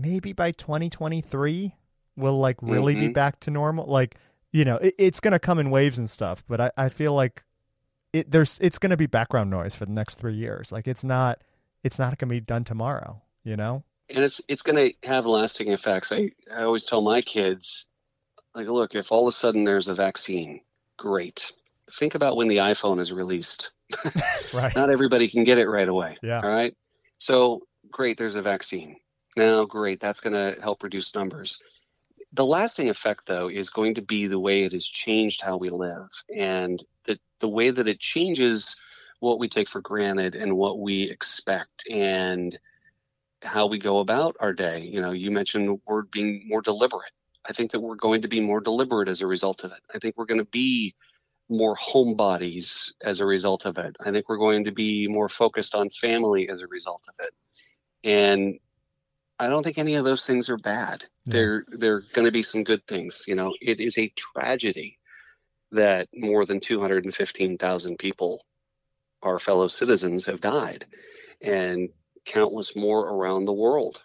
[0.01, 1.75] "Maybe by 2023
[2.15, 3.13] we'll like really be Mhm.
[3.13, 4.15] back to normal." Like,
[4.51, 7.13] you know, it, it's going to come in waves and stuff, but I I feel
[7.13, 7.43] like
[8.13, 10.71] it there's it's going to be background noise for the next 3 years.
[10.71, 11.41] Like it's not
[11.83, 13.83] it's not going to be done tomorrow, you know?
[14.11, 16.11] and it's it's going to have lasting effects.
[16.11, 17.85] I, I always tell my kids,
[18.55, 20.61] like, look, if all of a sudden there's a vaccine,
[20.97, 21.51] great.
[21.93, 23.71] Think about when the iPhone is released.
[24.51, 24.75] Right.
[24.75, 26.17] Not everybody can get it right away.
[26.23, 26.41] Yeah.
[26.41, 26.75] All right.
[27.19, 28.95] So great, there's a vaccine.
[29.39, 31.61] Now, great, that's going to help reduce numbers.
[32.33, 35.69] The lasting effect, though, is going to be the way it has changed how we
[35.69, 38.75] live and the, the way that it changes
[39.21, 42.59] what we take for granted and what we expect and
[43.41, 44.81] how we go about our day.
[44.81, 47.13] You know, you mentioned we're being more deliberate.
[47.47, 49.79] I think that we're going to be more deliberate as a result of it.
[49.95, 50.95] I think we're going to be
[51.47, 53.95] more homebodies as a result of it.
[54.05, 57.33] I think we're going to be more focused on family as a result of it.
[58.03, 58.59] And
[59.39, 61.05] I don't think any of those things are bad.
[61.25, 61.33] Yeah.
[61.33, 63.23] They're they're going to be some good things.
[63.25, 64.97] You know, it is a tragedy
[65.71, 68.45] that more than 215,000 people,
[69.21, 70.85] our fellow citizens, have died,
[71.41, 71.89] and
[72.25, 74.01] countless more around the world.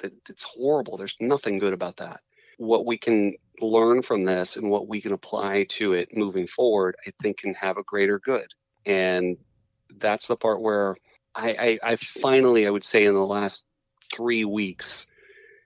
[0.00, 0.98] That it's horrible.
[0.98, 2.20] There's nothing good about that.
[2.58, 6.96] What we can learn from this and what we can apply to it moving forward,
[7.06, 8.46] I think, can have a greater good.
[8.84, 9.38] And
[9.96, 10.96] that's the part where
[11.34, 13.64] I, I, I finally, I would say, in the last
[14.14, 15.06] three weeks,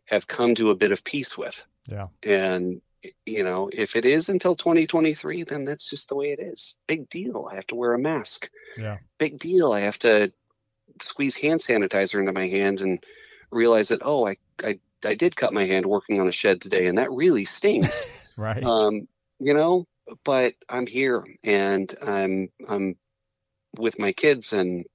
[0.06, 1.60] have come to a bit of peace with.
[1.86, 2.08] Yeah.
[2.22, 2.80] And
[3.24, 6.76] you know, if it is until 2023, then that's just the way it is.
[6.86, 7.48] Big deal.
[7.50, 8.50] I have to wear a mask.
[8.76, 8.98] Yeah.
[9.18, 9.72] Big deal.
[9.72, 10.32] I have to
[11.00, 13.02] squeeze hand sanitizer into my hand and
[13.50, 16.86] realize that oh, I I I did cut my hand working on a shed today,
[16.86, 18.06] and that really stings.
[18.40, 18.62] Right.
[18.62, 19.08] um,
[19.40, 19.84] you know,
[20.24, 22.96] but I'm here and I'm I'm
[23.76, 24.86] with my kids and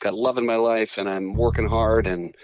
[0.00, 2.34] got love in my life, and I'm working hard, and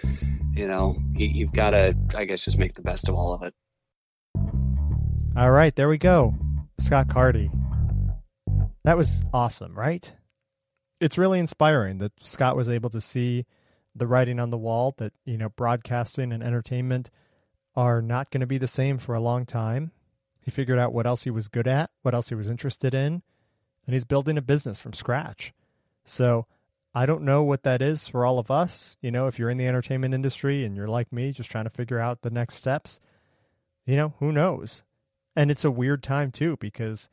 [0.53, 3.43] you know, you, you've got to, I guess, just make the best of all of
[3.43, 3.53] it.
[5.35, 6.35] All right, there we go.
[6.79, 7.49] Scott Carty.
[8.83, 10.13] That was awesome, right?
[10.99, 13.45] It's really inspiring that Scott was able to see
[13.95, 17.09] the writing on the wall that, you know, broadcasting and entertainment
[17.75, 19.91] are not going to be the same for a long time.
[20.41, 23.23] He figured out what else he was good at, what else he was interested in,
[23.85, 25.53] and he's building a business from scratch.
[26.05, 26.45] So,
[26.95, 28.97] I don't know what that is for all of us.
[29.01, 31.69] You know, if you're in the entertainment industry and you're like me, just trying to
[31.69, 32.99] figure out the next steps,
[33.85, 34.83] you know, who knows?
[35.35, 37.09] and it's a weird time too because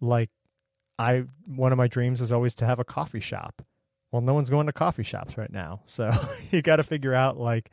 [0.00, 0.30] like
[0.98, 3.62] i one of my dreams was always to have a coffee shop
[4.10, 6.10] well no one's going to coffee shops right now so
[6.50, 7.70] you got to figure out like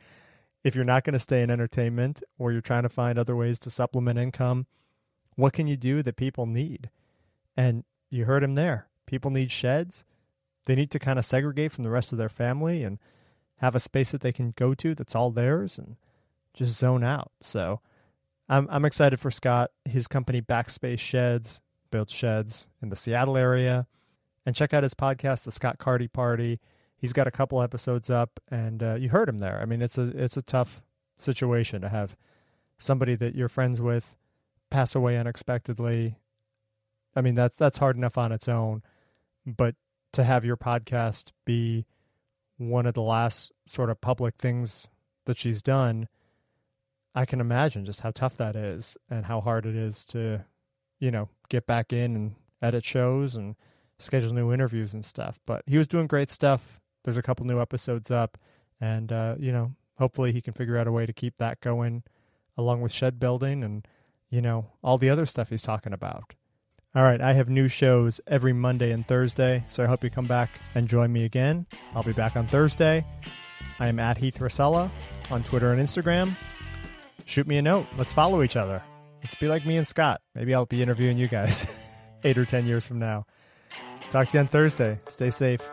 [0.64, 3.58] if you're not going to stay in entertainment or you're trying to find other ways
[3.58, 4.66] to supplement income
[5.36, 6.90] what can you do that people need
[7.56, 10.04] and you heard him there people need sheds
[10.68, 12.98] they need to kind of segregate from the rest of their family and
[13.56, 15.96] have a space that they can go to that's all theirs and
[16.54, 17.80] just zone out so
[18.48, 19.70] I'm I'm excited for Scott.
[19.84, 21.60] His company Backspace Sheds
[21.90, 23.86] builds sheds in the Seattle area,
[24.46, 26.60] and check out his podcast, The Scott Carty Party.
[26.96, 29.60] He's got a couple episodes up, and uh, you heard him there.
[29.60, 30.82] I mean, it's a it's a tough
[31.18, 32.16] situation to have
[32.78, 34.16] somebody that you're friends with
[34.70, 36.16] pass away unexpectedly.
[37.14, 38.82] I mean, that's that's hard enough on its own,
[39.46, 39.74] but
[40.12, 41.86] to have your podcast be
[42.56, 44.88] one of the last sort of public things
[45.26, 46.08] that she's done
[47.18, 50.44] I can imagine just how tough that is and how hard it is to,
[51.00, 53.56] you know, get back in and edit shows and
[53.98, 55.40] schedule new interviews and stuff.
[55.44, 56.80] But he was doing great stuff.
[57.02, 58.38] There's a couple new episodes up,
[58.80, 62.04] and uh, you know, hopefully he can figure out a way to keep that going,
[62.56, 63.88] along with shed building and
[64.30, 66.34] you know all the other stuff he's talking about.
[66.94, 70.26] All right, I have new shows every Monday and Thursday, so I hope you come
[70.26, 71.66] back and join me again.
[71.94, 73.04] I'll be back on Thursday.
[73.78, 74.90] I am at Heath Rosella
[75.30, 76.34] on Twitter and Instagram.
[77.26, 77.86] Shoot me a note.
[77.98, 78.82] Let's follow each other.
[79.22, 80.22] Let's be like me and Scott.
[80.34, 81.66] Maybe I'll be interviewing you guys
[82.24, 83.26] eight or ten years from now.
[84.10, 84.98] Talk to you on Thursday.
[85.08, 85.68] Stay safe.